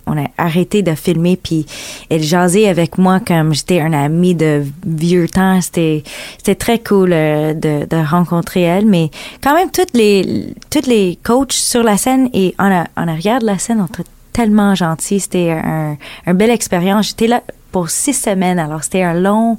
on, 0.07 0.17
a 0.17 0.27
arrêté 0.39 0.83
de 0.83 0.95
filmer 0.95 1.37
puis 1.37 1.67
elle 2.09 2.23
jasait 2.23 2.67
avec 2.67 2.97
moi 2.97 3.21
comme 3.21 3.53
j'étais 3.53 3.81
un 3.81 3.93
ami 3.93 4.35
de 4.35 4.65
vieux 4.87 5.29
temps 5.29 5.61
c'était 5.61 6.03
c'était 6.39 6.55
très 6.55 6.79
cool 6.79 7.11
euh, 7.13 7.53
de, 7.53 8.11
rencontrer 8.11 8.63
elle 8.63 8.87
mais 8.87 9.11
quand 9.43 9.55
même 9.55 9.71
toutes 9.71 9.93
les 9.93 10.55
toutes 10.71 10.87
les 10.87 11.19
coachs 11.23 11.53
sur 11.53 11.83
la 11.83 11.99
scène 11.99 12.31
et 12.33 12.55
en, 12.59 12.85
arrière 12.97 13.41
de 13.41 13.47
la 13.47 13.59
scène 13.59 13.83
ont 13.83 13.89
tellement 14.33 14.75
gentils 14.75 15.21
c'était 15.21 15.51
un 15.51 15.97
une 16.27 16.33
belle 16.35 16.51
expérience 16.51 17.09
j'étais 17.09 17.27
là 17.27 17.43
pour 17.73 17.91
six 17.91 18.15
semaines 18.15 18.59
alors 18.59 18.85
c'était 18.85 19.03
un 19.03 19.15
long 19.15 19.59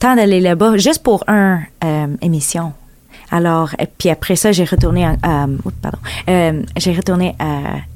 temps 0.00 0.16
d'aller 0.16 0.40
là-bas 0.40 0.76
juste 0.76 1.02
pour 1.02 1.24
un 1.28 1.60
euh, 1.84 2.06
émission 2.22 2.72
alors, 3.30 3.70
et 3.78 3.86
puis 3.86 4.08
après 4.08 4.36
ça, 4.36 4.52
j'ai 4.52 4.64
retourné, 4.64 5.04
à, 5.04 5.46
oups, 5.46 5.74
pardon, 5.82 5.98
euh, 6.28 6.62
j'ai 6.76 6.92
retourné 6.92 7.34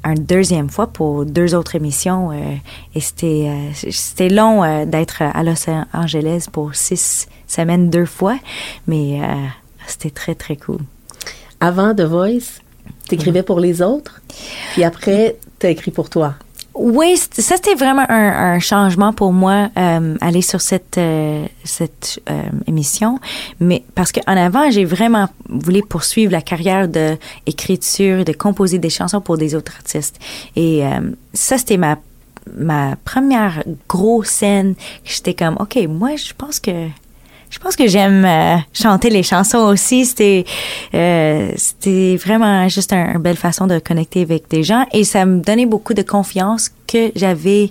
une 0.05 0.25
deuxième 0.25 0.69
fois 0.69 0.89
pour 0.89 1.25
deux 1.25 1.55
autres 1.55 1.77
émissions. 1.77 2.33
euh, 2.33 2.57
et 2.95 3.01
c'était, 3.01 3.47
euh, 3.49 3.91
c'était 3.91 4.29
long 4.29 4.65
euh, 4.65 4.85
d'être 4.85 5.23
à 5.23 5.43
Los 5.43 5.71
Angeles 5.93 6.47
pour 6.51 6.75
six 6.75 7.29
semaines 7.47 7.91
deux 7.91 8.07
fois, 8.07 8.37
mais 8.87 9.21
euh, 9.23 9.35
c'était 9.87 10.11
très 10.11 10.35
très 10.35 10.57
cool. 10.57 10.81
Avant 11.61 11.95
The 11.95 12.03
Voice, 12.03 12.61
t'écrivais 13.09 13.43
pour 13.43 13.61
les 13.61 13.83
autres, 13.83 14.21
puis 14.73 14.83
après, 14.83 15.37
écrit 15.69 15.91
pour 15.91 16.09
toi? 16.09 16.35
Oui, 16.75 17.17
ça 17.17 17.57
c'était 17.57 17.75
vraiment 17.75 18.07
un, 18.09 18.55
un 18.55 18.59
changement 18.61 19.13
pour 19.13 19.33
moi 19.33 19.69
euh, 19.77 20.17
aller 20.21 20.41
sur 20.41 20.61
cette 20.61 20.99
euh, 20.99 21.45
cette 21.65 22.21
euh, 22.31 22.43
émission, 22.69 23.19
mais 23.59 23.83
parce 23.97 24.13
qu'en 24.13 24.37
avant 24.37 24.71
j'ai 24.71 24.85
vraiment 24.85 25.29
voulu 25.49 25.83
poursuivre 25.83 26.31
la 26.31 26.41
carrière 26.41 26.87
de 26.89 27.19
écriture, 27.47 28.25
de 28.25 28.33
composer 28.33 28.79
des 28.79 28.89
chansons 28.89 29.21
pour 29.21 29.37
des 29.37 29.55
autres 29.57 29.73
artistes 29.77 30.21
et 30.55 30.87
euh, 30.87 31.11
ça 31.35 31.59
c'était 31.59 31.77
ma 31.77 31.99
ma 32.57 32.97
première 33.05 33.65
grosse 33.89 34.29
scène. 34.29 34.75
J'étais 35.05 35.35
comme 35.35 35.57
ok 35.59 35.77
moi 35.89 36.17
je 36.17 36.33
pense 36.39 36.61
que 36.61 36.87
je 37.51 37.59
pense 37.59 37.77
que 37.77 37.87
j'aime 37.89 38.25
euh, 38.25 38.57
chanter 38.73 39.11
les 39.11 39.23
chansons 39.23 39.59
aussi. 39.59 40.07
C'était 40.07 40.45
euh, 40.95 41.51
c'était 41.57 42.17
vraiment 42.17 42.69
juste 42.69 42.93
un- 42.93 43.15
une 43.15 43.19
belle 43.19 43.37
façon 43.37 43.67
de 43.67 43.79
connecter 43.81 44.23
avec 44.23 44.49
des 44.49 44.63
gens 44.63 44.87
et 44.93 45.05
ça 45.05 45.27
me 45.27 45.41
donnait 45.41 45.67
beaucoup 45.67 45.93
de 45.95 46.03
confiance 46.03 46.71
que 46.87 47.11
j'avais. 47.17 47.71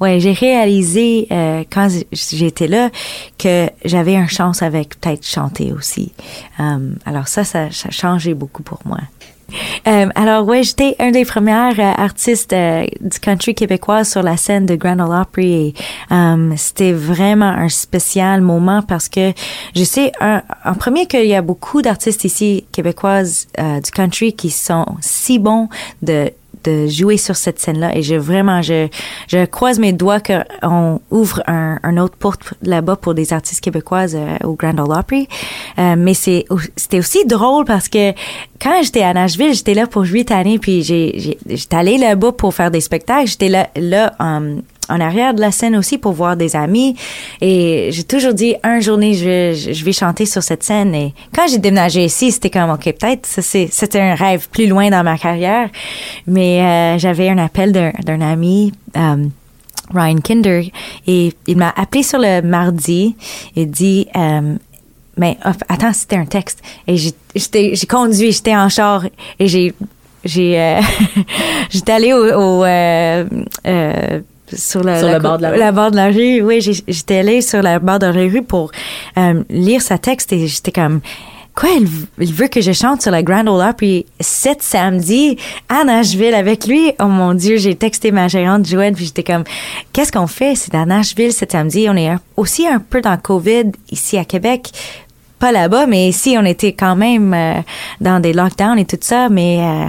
Ouais, 0.00 0.18
j'ai 0.20 0.32
réalisé 0.32 1.28
euh, 1.30 1.62
quand 1.72 1.88
j'étais 2.12 2.66
là 2.66 2.90
que 3.38 3.70
j'avais 3.84 4.14
une 4.16 4.28
chance 4.28 4.60
avec 4.60 5.00
peut-être 5.00 5.24
chanter 5.26 5.72
aussi. 5.72 6.12
Euh, 6.60 6.90
alors 7.06 7.28
ça, 7.28 7.44
ça, 7.44 7.70
ça 7.70 7.88
a 7.88 7.92
changé 7.92 8.34
beaucoup 8.34 8.62
pour 8.64 8.80
moi. 8.84 8.98
Euh, 9.86 10.08
alors 10.14 10.46
ouais, 10.46 10.62
j'étais 10.62 10.96
un 10.98 11.10
des 11.10 11.26
premières 11.26 11.78
euh, 11.78 12.02
artistes 12.02 12.54
euh, 12.54 12.86
du 13.02 13.20
country 13.20 13.54
québécois 13.54 14.02
sur 14.02 14.22
la 14.22 14.38
scène 14.38 14.64
de 14.64 14.76
Grand 14.76 14.98
Ole 14.98 15.20
Opry 15.20 15.74
euh, 16.10 16.52
c'était 16.56 16.92
vraiment 16.92 17.50
un 17.50 17.68
spécial 17.68 18.40
moment 18.40 18.80
parce 18.80 19.10
que 19.10 19.32
je 19.76 19.84
sais 19.84 20.10
un, 20.20 20.42
en 20.64 20.72
premier 20.72 21.06
qu'il 21.06 21.26
y 21.26 21.34
a 21.34 21.42
beaucoup 21.42 21.82
d'artistes 21.82 22.24
ici 22.24 22.64
québécoises 22.72 23.46
du 23.58 23.90
country 23.90 24.32
qui 24.32 24.48
sont 24.48 24.86
si 25.00 25.38
bons 25.38 25.68
de 26.00 26.32
de 26.64 26.86
jouer 26.86 27.16
sur 27.16 27.36
cette 27.36 27.60
scène-là. 27.60 27.96
Et 27.96 28.02
je 28.02 28.14
vraiment 28.14 28.62
je 28.62 28.88
je 29.28 29.44
croise 29.44 29.78
mes 29.78 29.92
doigts 29.92 30.20
qu'on 30.20 31.00
ouvre 31.10 31.42
un, 31.46 31.78
un 31.82 31.96
autre 31.98 32.16
porte 32.16 32.54
là-bas 32.62 32.96
pour 32.96 33.14
des 33.14 33.32
artistes 33.32 33.62
québécoises 33.62 34.16
euh, 34.16 34.36
au 34.44 34.54
Grand 34.54 34.78
Ole 34.78 34.98
Opry. 34.98 35.28
Euh, 35.78 35.94
mais 35.96 36.14
c'est 36.14 36.44
c'était 36.76 36.98
aussi 36.98 37.24
drôle 37.26 37.64
parce 37.64 37.88
que 37.88 38.12
quand 38.60 38.82
j'étais 38.82 39.02
à 39.02 39.12
Nashville 39.14 39.54
j'étais 39.54 39.74
là 39.74 39.86
pour 39.86 40.02
huit 40.02 40.30
années 40.30 40.58
puis 40.58 40.82
j'ai 40.82 41.38
j'étais 41.48 41.76
allée 41.76 41.98
là-bas 41.98 42.32
pour 42.32 42.54
faire 42.54 42.70
des 42.70 42.80
spectacles. 42.80 43.28
J'étais 43.28 43.48
là 43.48 43.68
là 43.76 44.14
en 44.18 44.56
en 44.88 45.00
arrière 45.00 45.34
de 45.34 45.40
la 45.40 45.50
scène 45.50 45.76
aussi 45.76 45.98
pour 45.98 46.12
voir 46.12 46.36
des 46.36 46.56
amis. 46.56 46.96
Et 47.40 47.88
j'ai 47.92 48.04
toujours 48.04 48.34
dit 48.34 48.54
un 48.62 48.80
journée 48.80 49.14
je 49.14 49.24
vais, 49.24 49.54
je 49.54 49.84
vais 49.84 49.92
chanter 49.92 50.26
sur 50.26 50.42
cette 50.42 50.62
scène. 50.62 50.94
Et 50.94 51.14
quand 51.34 51.46
j'ai 51.48 51.58
déménagé 51.58 52.04
ici 52.04 52.32
c'était 52.32 52.50
comme 52.50 52.70
ok 52.70 52.84
peut-être 52.84 53.26
c'était 53.26 54.00
un 54.00 54.14
rêve 54.14 54.48
plus 54.50 54.66
loin 54.66 54.90
dans 54.90 55.02
ma 55.02 55.18
carrière. 55.18 55.68
Mais 56.26 56.60
euh, 56.60 56.98
j'avais 56.98 57.28
un 57.28 57.38
appel 57.38 57.72
d'un 57.72 58.20
ami 58.20 58.72
euh, 58.96 59.26
Ryan 59.94 60.18
Kinder. 60.18 60.70
Et 61.06 61.32
il 61.46 61.56
m'a 61.56 61.72
appelé 61.76 62.02
sur 62.02 62.18
le 62.18 62.42
mardi. 62.42 63.16
Et 63.56 63.66
dit 63.66 64.08
euh, 64.16 64.56
mais 65.16 65.38
attends 65.68 65.92
c'était 65.92 66.16
un 66.16 66.26
texte. 66.26 66.60
Et 66.86 66.96
j'ai 66.96 67.86
conduit 67.86 68.32
j'étais 68.32 68.56
en 68.56 68.68
char. 68.68 69.04
Et 69.38 69.48
j'ai 69.48 69.74
j'ai 70.24 70.60
euh, 70.60 70.80
j'étais 71.70 71.92
allée 71.92 72.12
au, 72.12 72.24
au, 72.24 72.64
euh, 72.64 73.24
euh, 73.66 74.20
sur, 74.56 74.80
Sur 74.80 74.82
la, 74.82 75.14
le 75.14 75.18
bord 75.20 75.36
de 75.38 75.42
la 75.42 75.50
rue. 75.50 75.58
la 75.58 75.72
bord 75.72 75.90
de 75.90 75.96
la 75.96 76.06
rue 76.06 76.40
oui 76.42 76.60
j'étais 76.60 77.18
allée 77.18 77.40
sur 77.40 77.62
la 77.62 77.78
bord 77.78 77.98
de 77.98 78.06
la 78.06 78.12
rue 78.12 78.42
pour 78.42 78.70
euh, 79.18 79.42
lire 79.50 79.82
sa 79.82 79.98
texte 79.98 80.32
et 80.32 80.46
j'étais 80.46 80.72
comme 80.72 81.00
Quoi, 81.56 81.68
il, 81.78 81.86
il 82.18 82.34
veut 82.34 82.48
que 82.48 82.60
je 82.60 82.72
chante 82.72 83.00
sur 83.00 83.12
la 83.12 83.22
Grand 83.22 83.46
Ole 83.46 83.64
Opry 83.64 84.06
cet 84.18 84.60
samedi 84.60 85.38
à 85.68 85.84
Nashville 85.84 86.34
avec 86.34 86.66
lui? 86.66 86.90
Oh 87.00 87.06
mon 87.06 87.32
Dieu, 87.32 87.58
j'ai 87.58 87.76
texté 87.76 88.10
ma 88.10 88.26
gérante 88.26 88.66
Joanne 88.66 88.92
puis 88.96 89.04
j'étais 89.04 89.22
comme, 89.22 89.44
qu'est-ce 89.92 90.10
qu'on 90.10 90.26
fait? 90.26 90.56
C'est 90.56 90.74
à 90.74 90.84
Nashville 90.84 91.32
cet 91.32 91.52
samedi. 91.52 91.86
On 91.88 91.94
est 91.94 92.08
un- 92.08 92.20
aussi 92.36 92.66
un 92.66 92.80
peu 92.80 93.00
dans 93.00 93.16
COVID 93.16 93.70
ici 93.92 94.18
à 94.18 94.24
Québec. 94.24 94.72
Pas 95.38 95.52
là-bas, 95.52 95.86
mais 95.86 96.08
ici, 96.08 96.34
on 96.36 96.44
était 96.44 96.72
quand 96.72 96.96
même 96.96 97.32
euh, 97.32 97.54
dans 98.00 98.18
des 98.18 98.32
lockdowns 98.32 98.80
et 98.80 98.84
tout 98.84 98.98
ça, 99.00 99.28
mais 99.28 99.58
euh, 99.60 99.86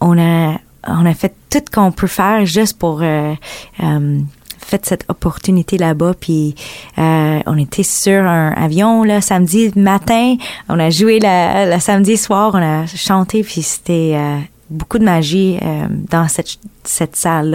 on 0.00 0.16
a 0.20 0.54
on 0.88 1.06
a 1.06 1.14
fait 1.14 1.34
tout 1.50 1.58
ce 1.64 1.70
qu'on 1.70 1.92
peut 1.92 2.06
faire 2.06 2.44
juste 2.46 2.78
pour 2.78 3.00
euh, 3.02 3.34
euh, 3.82 4.18
fait 4.58 4.84
cette 4.84 5.04
opportunité 5.08 5.78
là-bas. 5.78 6.12
Puis 6.18 6.54
euh, 6.98 7.40
on 7.46 7.56
était 7.58 7.82
sur 7.82 8.22
un 8.24 8.50
avion 8.52 9.02
là 9.04 9.20
samedi 9.20 9.70
matin. 9.76 10.36
On 10.68 10.78
a 10.78 10.90
joué 10.90 11.18
la 11.20 11.78
samedi 11.80 12.16
soir 12.16 12.50
on 12.54 12.58
a 12.62 12.86
chanté 12.86 13.42
puis 13.42 13.62
c'était 13.62 14.12
euh, 14.16 14.38
beaucoup 14.70 14.98
de 14.98 15.04
magie 15.04 15.58
euh, 15.62 15.86
dans 16.10 16.28
cette 16.28 16.58
cette 16.84 17.16
salle 17.16 17.50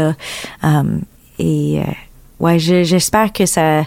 là 0.64 0.84
et 1.40 1.80
euh, 1.80 1.84
ouais 2.40 2.60
je- 2.60 2.84
j'espère 2.84 3.32
que 3.34 3.46
ça 3.46 3.84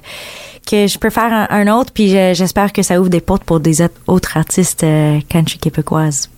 que 0.69 0.87
je 0.89 0.99
peux 0.99 1.11
faire 1.11 1.33
un, 1.33 1.47
un 1.51 1.73
autre 1.73 1.93
puis 1.93 2.09
je- 2.09 2.33
j'espère 2.35 2.73
que 2.73 2.83
ça 2.83 3.01
ouvre 3.01 3.09
des 3.11 3.21
portes 3.21 3.45
pour 3.45 3.61
des 3.61 3.83
autres- 4.07 4.37
artistes 4.37 4.85
country 5.29 5.59
québécoises 5.59 6.31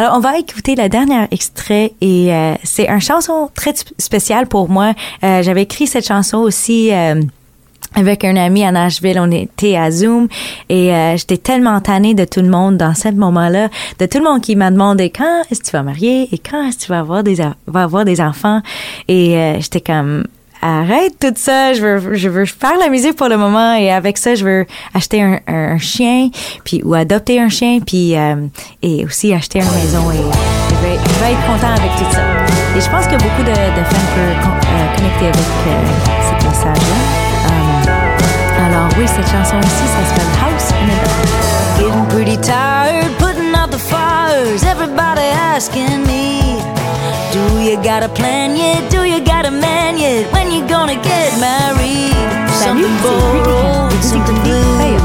alors, 0.00 0.16
on 0.16 0.20
va 0.20 0.38
écouter 0.38 0.76
le 0.76 0.88
dernier 0.88 1.26
extrait 1.30 1.92
et 2.00 2.32
euh, 2.32 2.54
c'est 2.64 2.88
une 2.88 3.00
chanson 3.02 3.50
très 3.54 3.72
sp- 3.72 3.92
spéciale 3.98 4.46
pour 4.46 4.70
moi. 4.70 4.94
Euh, 5.22 5.42
J'avais 5.42 5.62
écrit 5.62 5.86
cette 5.86 6.06
chanson 6.06 6.38
aussi 6.38 6.90
euh, 6.90 7.20
avec 7.94 8.24
un 8.24 8.34
ami 8.36 8.64
à 8.64 8.72
Nashville. 8.72 9.18
On 9.20 9.30
était 9.30 9.76
à 9.76 9.90
Zoom 9.90 10.28
et 10.70 10.90
j'étais 11.18 11.36
tellement 11.36 11.78
tannée 11.80 12.14
de 12.14 12.24
tout 12.24 12.40
le 12.40 12.48
monde 12.48 12.78
dans 12.78 12.94
ce 12.94 13.08
moment-là, 13.10 13.68
de 13.98 14.06
tout 14.06 14.16
le 14.18 14.24
monde 14.24 14.40
qui 14.40 14.56
m'a 14.56 14.70
demandé 14.70 15.10
quand 15.10 15.42
est-ce 15.50 15.60
que 15.60 15.66
tu 15.66 15.72
vas 15.72 15.82
marier 15.82 16.28
et 16.32 16.38
quand 16.38 16.66
est-ce 16.66 16.78
que 16.78 16.82
tu 16.84 16.88
vas 16.92 17.00
avoir 17.00 17.22
des, 17.22 17.42
a- 17.42 17.56
vas 17.66 17.82
avoir 17.82 18.06
des 18.06 18.22
enfants. 18.22 18.62
Et 19.06 19.36
euh, 19.36 19.60
j'étais 19.60 19.82
comme 19.82 20.24
arrête 20.62 21.18
tout 21.20 21.32
ça, 21.36 21.72
je 21.72 21.82
veux, 21.84 22.14
je 22.14 22.28
veux 22.28 22.44
faire 22.46 22.76
la 22.78 22.88
musique 22.88 23.16
pour 23.16 23.28
le 23.28 23.36
moment 23.36 23.74
et 23.74 23.90
avec 23.90 24.18
ça, 24.18 24.34
je 24.34 24.44
veux 24.44 24.66
acheter 24.94 25.22
un, 25.22 25.40
un 25.46 25.78
chien, 25.78 26.30
puis 26.64 26.82
ou 26.84 26.94
adopter 26.94 27.40
un 27.40 27.48
chien, 27.48 27.80
puis 27.84 28.16
euh, 28.16 28.46
et 28.82 29.04
aussi 29.04 29.32
acheter 29.32 29.60
une 29.60 29.64
maison 29.64 30.10
et 30.10 30.16
je 30.16 30.74
vais, 30.86 30.96
je 30.96 31.20
vais 31.20 31.32
être 31.32 31.46
content 31.46 31.72
avec 31.72 31.90
tout 31.98 32.12
ça. 32.12 32.20
Et 32.76 32.80
je 32.80 32.90
pense 32.90 33.06
que 33.06 33.16
beaucoup 33.16 33.42
de, 33.42 33.50
de 33.50 33.84
fans 33.84 34.08
peuvent 34.14 34.36
euh, 34.46 34.96
connecter 34.96 35.26
avec 35.26 35.36
euh, 35.66 35.84
ce 36.28 36.46
message-là. 36.46 36.96
Euh, 37.46 38.66
alors 38.66 38.88
oui, 38.98 39.06
cette 39.06 39.26
chanson 39.28 39.58
ici, 39.60 39.86
ça 39.86 40.04
s'appelle 40.08 40.32
House 40.40 40.72
in. 40.72 41.82
Getting 41.82 42.06
pretty 42.08 42.36
tired 42.36 43.10
putting 43.18 43.54
out 43.54 43.70
the 43.70 43.78
fires. 43.78 44.62
Everybody 44.62 45.22
asking 45.54 46.02
me, 46.06 46.39
you 47.70 47.80
got 47.84 48.02
a 48.02 48.08
plan 48.08 48.56
yet? 48.56 48.90
Do 48.90 49.04
you 49.04 49.20
got 49.24 49.46
a 49.46 49.50
man 49.50 49.96
yet? 49.96 50.32
When 50.32 50.50
you 50.50 50.66
gonna 50.66 50.96
get 50.96 51.38
married? 51.38 52.10
Something 52.50 52.96
bold, 52.98 53.94
something 54.02 54.34
blue. 54.42 54.98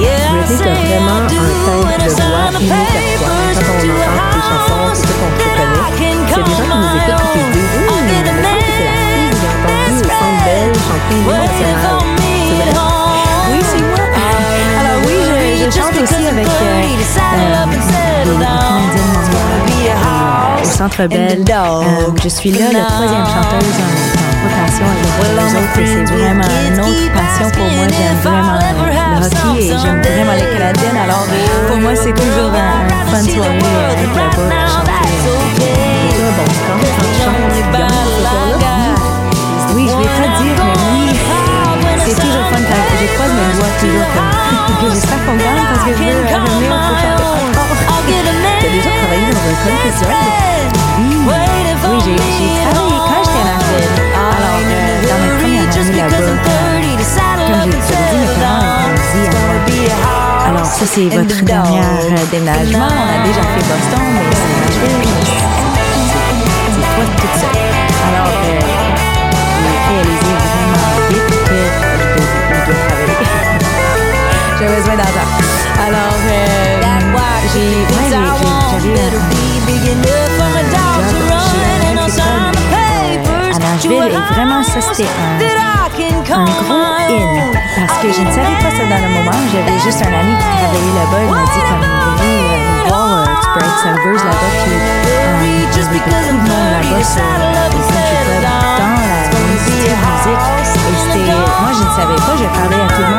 Yeah, 0.00 0.32
I 0.32 0.48
say 0.48 0.96
I 0.96 1.28
do, 1.28 1.36
and 1.92 2.00
I 2.00 2.08
sign 2.08 2.54
the 2.54 2.60
unique 2.60 2.72
à 2.72 3.20
toi. 3.20 3.28
papers 3.28 3.58
Quand 3.60 3.68
on 3.68 3.84
to 3.84 3.90
a 3.92 4.08
entend 4.08 4.32
tes 4.32 4.40
chansons, 4.48 4.88
house 4.88 5.00
c'est 5.04 5.16
qu'on 5.20 5.30
te 5.36 5.44
that 5.44 5.60
I 5.60 5.68
reconnaît. 5.68 5.92
can 5.98 6.16
Il 6.24 6.30
y 6.30 6.32
a 6.32 6.42
des 6.42 6.54
gens 6.56 6.64
qui 6.64 6.72
call 6.72 6.80
nous 6.80 6.88
my 6.88 6.96
écoutent 6.96 7.20
et 7.20 7.36
qui 7.36 7.40
se 7.44 7.50
disent 7.52 7.76
own. 7.76 7.92
Oui, 7.92 7.98
I'll 7.98 8.04
mais 8.08 8.16
be 8.16 8.24
the 8.24 8.32
me 8.32 8.40
semble 8.40 8.64
que 8.64 8.74
c'est 8.76 8.88
la 8.88 8.96
fille 9.04 9.28
que 9.28 9.36
j'ai 9.36 9.50
entendue 9.52 9.92
au 9.92 10.08
Centre 10.08 10.40
Bell 10.44 10.72
chanter 10.88 11.16
une 11.20 11.26
Well, 11.26 11.97
je, 15.70 15.78
chante 15.78 15.92
aussi 16.02 16.26
avec 16.26 16.46
euh, 16.46 16.50
euh, 16.50 16.82
des, 16.86 16.96
des 20.60 20.68
Centre 20.68 21.06
Bell. 21.06 21.44
Euh, 21.50 22.10
je 22.22 22.28
suis 22.28 22.50
là, 22.52 22.66
la 22.72 22.84
troisième 22.84 23.26
chanteuse 23.26 23.78
en, 23.78 24.38
rotation 24.44 24.86
avec 24.86 25.04
les 25.18 25.54
autres 25.56 25.74
c'est 25.74 26.04
vraiment 26.04 26.50
une 26.68 26.80
autre 26.80 27.08
passion 27.12 27.48
pour 27.50 27.64
moi. 27.64 27.86
J'aime 27.88 28.18
vraiment 28.22 28.58
le 28.60 29.26
hockey 29.26 29.64
et 29.64 29.68
j'aime 29.68 30.00
vraiment 30.02 30.34
les 30.34 30.48
Canadiennes. 30.56 31.00
Alors 31.02 31.26
pour 31.66 31.76
moi, 31.78 31.94
c'est 31.94 32.14
toujours 32.14 32.52
un, 32.54 32.86
un 32.86 33.06
fun 33.10 33.22
soirée 33.22 33.58
euh, 33.58 33.92
être 33.92 34.14
là-bas 34.14 34.98
et 35.04 35.18
chanter. 35.18 35.78
Oui, 39.74 39.84
je 39.90 39.96
vais 39.96 40.04
pas 40.04 40.28
dire, 40.42 40.56
mais 40.64 40.76
oui, 40.94 41.04
c'est 42.06 42.14
toujours 42.20 42.46
fun 42.50 42.58
je 43.00 43.06
croise 43.14 43.32
mes 43.32 43.52
doigts 43.56 43.74
toujours 43.80 44.08
comme. 44.14 44.38
J'espère 44.94 45.24
qu'on 45.26 45.36
gagne 45.36 45.57
T'as 48.60 48.68
déjà 48.68 48.90
travaillé 48.90 49.24
dans 49.30 49.38
un? 49.38 49.56
Oui, 50.98 51.08
oui 51.26 51.34
j'ai 52.38 52.50
travaillé 52.68 52.98
quand 52.98 53.22
j'étais 53.24 53.44
Nashville. 53.48 53.92
Alors, 54.36 54.60
euh, 54.68 55.06
dans 55.08 55.18
ma 55.18 55.30
première 55.38 55.62
année 55.64 55.96
là-bas, 55.96 56.20
comme 56.20 56.36
je 56.36 56.52
te 56.52 57.94
l'ai 57.94 58.04
dit, 58.04 58.18
mes 58.18 58.36
parents 58.42 58.76
ont 58.76 58.92
grandi 58.92 59.78
à 59.78 59.96
Nashville. 59.96 59.96
Alors, 60.46 60.66
ça, 60.66 60.84
c'est 60.86 61.08
votre 61.08 61.38
dernier 61.44 61.80
euh, 61.80 62.26
déménagement. 62.30 62.88
On 62.88 63.08
a 63.08 63.18
déjà 63.24 63.42
fait 63.42 63.64
Boston, 63.64 64.04
mais 64.12 64.28
c'est 64.32 64.52
Nashville. 64.60 65.08
C'est 65.88 66.34
c'est 66.74 66.88
toi 66.94 67.04
toute 67.16 67.34
seule. 67.40 67.58
Alors, 68.08 68.28
euh, 68.28 68.60
j'ai 70.20 70.27
et 84.10 84.34
vraiment 84.34 84.62
ça 84.62 84.80
c'était 84.80 85.08
un, 85.08 85.38
un 86.34 86.44
gros 86.44 86.94
in 87.08 87.58
parce 87.78 87.98
que 88.02 88.12
je 88.12 88.22
ne 88.22 88.30
savais 88.32 88.56
pas 88.62 88.70
ça 88.70 88.84
dans 88.88 89.02
le 89.02 89.10
moment. 89.14 89.38
J'avais 89.52 89.78
juste 89.78 90.02
un 90.02 90.12
ami 90.12 90.34
qui 90.34 90.48
travaillait 90.58 90.96
là-bas. 90.98 91.22
Il 91.22 91.32
m'a 91.32 91.44
dit 91.44 91.62
comme 91.68 91.84
venez 92.18 92.38
euh, 92.42 92.58
nous 92.66 92.88
voir, 92.88 93.22
euh, 93.22 93.26
tu 93.42 93.46
peux 93.54 93.60
être 93.64 93.78
serveuse 93.82 94.24
là-bas. 94.24 94.52
Puis 94.64 94.72
euh, 94.72 94.78
il 95.38 95.60
y 95.60 95.80
avait 95.80 95.98
beaucoup 95.98 96.10
de 96.10 96.32
monde 96.32 96.48
là-bas 96.48 97.04
sur 97.04 97.22
euh, 97.22 97.70
clubs 97.88 98.34
dans 98.42 98.62
la 98.68 99.30
de 99.30 99.38
musique. 99.46 99.94
Et 100.28 100.36
c'était, 100.64 101.32
moi 101.60 101.70
je 101.72 101.82
ne 101.84 101.92
savais 101.96 102.16
pas, 102.16 102.34
je 102.36 102.44
parlais 102.58 102.82
à 102.82 102.88
tout 102.88 103.02
le 103.02 103.08
monde 103.08 103.17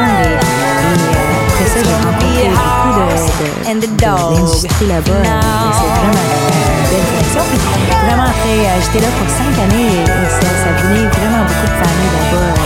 de, 3.39 3.79
de, 3.79 3.87
de 3.87 4.35
l'industrie 4.35 4.87
là-bas 4.87 5.23
c'est 5.23 5.89
vraiment 5.89 6.11
une 6.11 6.35
belle. 6.49 7.07
Puis 7.29 8.05
vraiment 8.05 8.23
après, 8.23 8.57
euh, 8.59 8.81
j'étais 8.81 8.99
là 9.05 9.11
pour 9.17 9.29
cinq 9.29 9.53
années 9.63 9.91
et, 9.95 10.03
et 10.03 10.29
ça, 10.29 10.49
ça 10.63 10.71
venait 10.83 11.07
vraiment 11.07 11.43
beaucoup 11.47 11.67
de 11.67 11.77
familles 11.79 12.13
là-bas, 12.17 12.47
euh, 12.47 12.57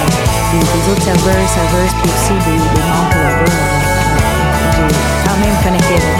des, 0.52 0.60
des 0.60 0.84
autres 0.92 1.04
serveurs, 1.04 1.48
serveuses, 1.50 1.94
puis 2.02 2.10
aussi 2.10 2.36
des, 2.46 2.58
des 2.58 2.84
membres 2.88 3.20
là-bas. 3.24 3.52
Euh, 3.52 4.90
J'ai 4.90 4.98
quand 5.26 5.38
même 5.40 5.58
connecté 5.64 5.94
avec. 5.94 6.18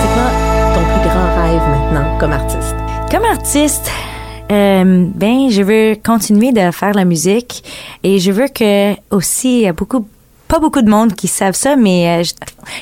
C'est 0.00 0.10
quoi 0.14 0.28
ton 0.74 0.82
plus 0.90 1.02
grand 1.08 1.28
rêve 1.42 1.64
maintenant 1.70 2.18
comme 2.18 2.32
artiste? 2.32 2.74
Comme 3.10 3.24
artiste, 3.24 3.90
euh, 4.50 5.06
ben 5.14 5.48
je 5.50 5.62
veux 5.62 5.96
continuer 6.04 6.52
de 6.52 6.70
faire 6.70 6.94
la 6.94 7.04
musique 7.04 7.62
et 8.02 8.18
je 8.18 8.32
veux 8.32 8.48
que 8.48 8.94
aussi 9.10 9.70
beaucoup 9.76 10.06
pas 10.50 10.58
beaucoup 10.58 10.82
de 10.82 10.90
monde 10.90 11.14
qui 11.14 11.28
savent 11.28 11.54
ça, 11.54 11.76
mais 11.76 12.08
euh, 12.08 12.24
je, 12.24 12.32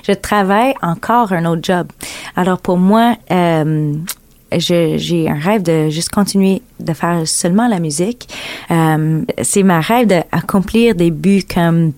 je 0.08 0.12
travaille 0.12 0.74
encore 0.80 1.32
un 1.34 1.44
autre 1.44 1.60
job. 1.62 1.86
Alors 2.34 2.58
pour 2.58 2.78
moi, 2.78 3.14
euh, 3.30 3.92
j'ai 4.56 5.28
un 5.28 5.38
rêve 5.38 5.62
de 5.62 5.90
juste 5.90 6.08
continuer 6.08 6.62
de 6.80 6.94
faire 6.94 7.28
seulement 7.28 7.68
la 7.68 7.78
musique. 7.78 8.26
Euh, 8.70 9.22
c'est 9.42 9.62
ma 9.62 9.80
rêve 9.80 10.06
d'accomplir 10.06 10.94
des 10.94 11.10
buts 11.10 11.44
comme 11.44 11.92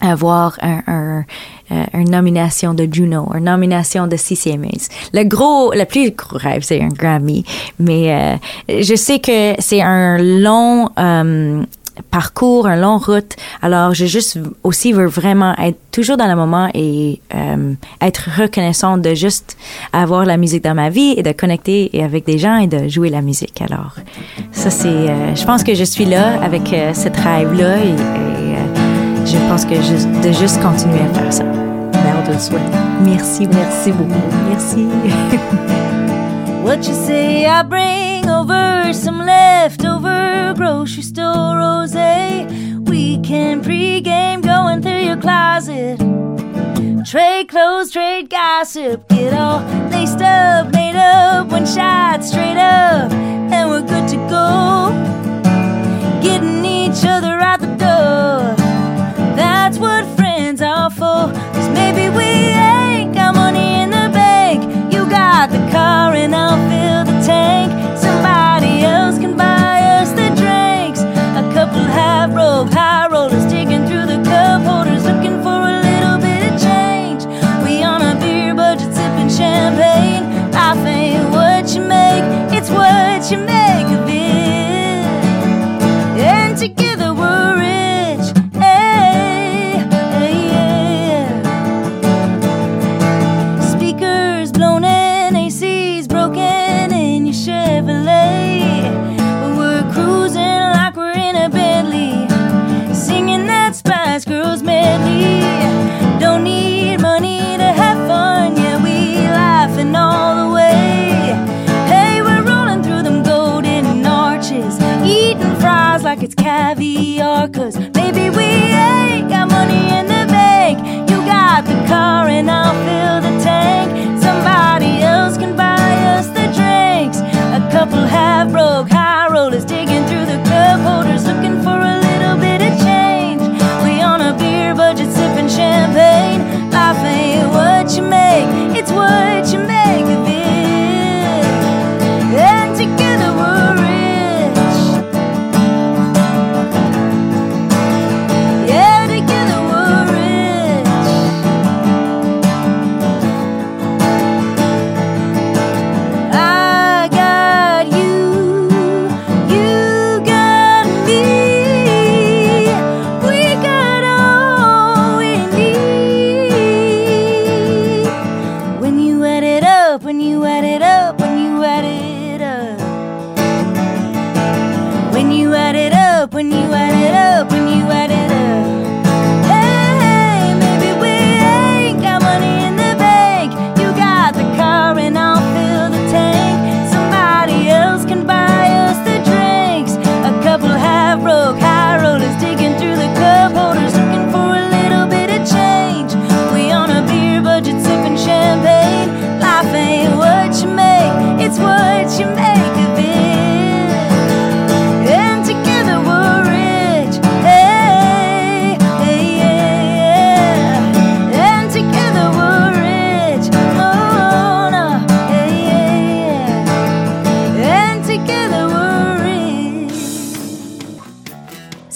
avoir 0.00 0.56
un, 0.62 0.82
un, 0.86 1.24
euh, 1.72 1.84
une 1.94 2.10
nomination 2.10 2.72
de 2.74 2.88
Juno, 2.90 3.30
une 3.34 3.44
nomination 3.44 4.06
de 4.06 4.16
CCMAs. 4.16 4.88
Le 5.12 5.24
gros, 5.24 5.72
le 5.72 5.84
plus 5.84 6.12
gros 6.12 6.38
rêve, 6.38 6.62
c'est 6.62 6.80
un 6.80 6.88
Grammy. 6.88 7.44
Mais 7.78 8.12
euh, 8.68 8.80
je 8.80 8.94
sais 8.94 9.18
que 9.18 9.54
c'est 9.58 9.82
un 9.82 10.18
long 10.18 10.90
euh, 10.98 11.64
parcours, 12.10 12.66
un 12.66 12.76
long 12.76 12.98
route. 12.98 13.36
Alors, 13.62 13.94
je 13.94 14.06
juste 14.06 14.38
aussi 14.64 14.92
veux 14.92 15.06
vraiment 15.06 15.54
être 15.58 15.78
toujours 15.90 16.16
dans 16.16 16.28
le 16.28 16.36
moment 16.36 16.68
et 16.74 17.20
euh, 17.34 17.74
être 18.00 18.28
reconnaissant 18.38 18.98
de 18.98 19.14
juste 19.14 19.56
avoir 19.92 20.24
la 20.24 20.36
musique 20.36 20.64
dans 20.64 20.74
ma 20.74 20.90
vie 20.90 21.14
et 21.16 21.22
de 21.22 21.32
connecter 21.32 21.90
avec 22.02 22.24
des 22.24 22.38
gens 22.38 22.58
et 22.58 22.66
de 22.66 22.88
jouer 22.88 23.10
la 23.10 23.22
musique. 23.22 23.60
Alors, 23.62 23.96
ça 24.52 24.70
c'est, 24.70 24.88
euh, 24.88 25.34
je 25.34 25.44
pense 25.44 25.64
que 25.64 25.74
je 25.74 25.84
suis 25.84 26.04
là 26.04 26.40
avec 26.42 26.72
euh, 26.72 26.90
cette 26.94 27.16
rêve-là 27.16 27.78
et, 27.78 27.88
et, 27.88 27.92
euh, 27.92 29.24
je 29.24 29.36
pense 29.48 29.64
que 29.64 29.74
juste, 29.74 30.08
de 30.22 30.32
juste 30.32 30.60
continuer 30.62 31.00
à 31.00 31.14
faire 31.14 31.32
ça. 31.32 31.44
On 31.44 32.26
te 32.26 32.32
le 32.32 32.38
souhaite. 32.38 32.62
Merci, 33.02 33.46
merci 33.46 33.92
beaucoup. 33.92 34.28
Merci. 34.48 34.86
What 36.68 36.86
you 36.86 36.92
say? 36.92 37.46
I 37.46 37.62
bring 37.62 38.28
over 38.28 38.92
some 38.92 39.20
leftover 39.20 40.52
grocery 40.54 41.02
store 41.02 41.56
rose. 41.56 41.94
We 41.94 43.16
can 43.22 43.62
pregame 43.62 44.42
going 44.42 44.82
through 44.82 45.00
your 45.00 45.16
closet. 45.16 45.98
Trade 47.06 47.48
clothes, 47.48 47.90
trade 47.90 48.28
gossip. 48.28 49.08
Get 49.08 49.32
all 49.32 49.60
laced 49.88 50.20
up, 50.20 50.70
made 50.74 50.96
up, 50.96 51.46
one 51.46 51.64
shot 51.64 52.22
straight 52.22 52.58
up, 52.58 53.10
and 53.12 53.70
we're 53.70 53.80
good 53.80 54.06
to 54.10 54.16
go. 54.28 54.90
Getting 56.20 56.66
each 56.66 57.02
other 57.02 57.40
out 57.40 57.60
the 57.60 57.74
door. 57.78 58.54
That's 59.36 59.78
what 59.78 60.04
friends 60.18 60.60
are 60.60 60.90
for. 60.90 61.32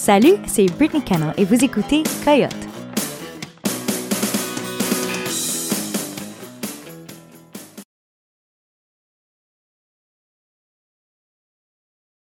Salut, 0.04 0.34
c'est 0.48 0.66
Brittany 0.66 1.00
Cannell 1.00 1.32
et 1.36 1.44
vous 1.44 1.62
écoutez 1.62 2.02
Coyote. 2.24 2.71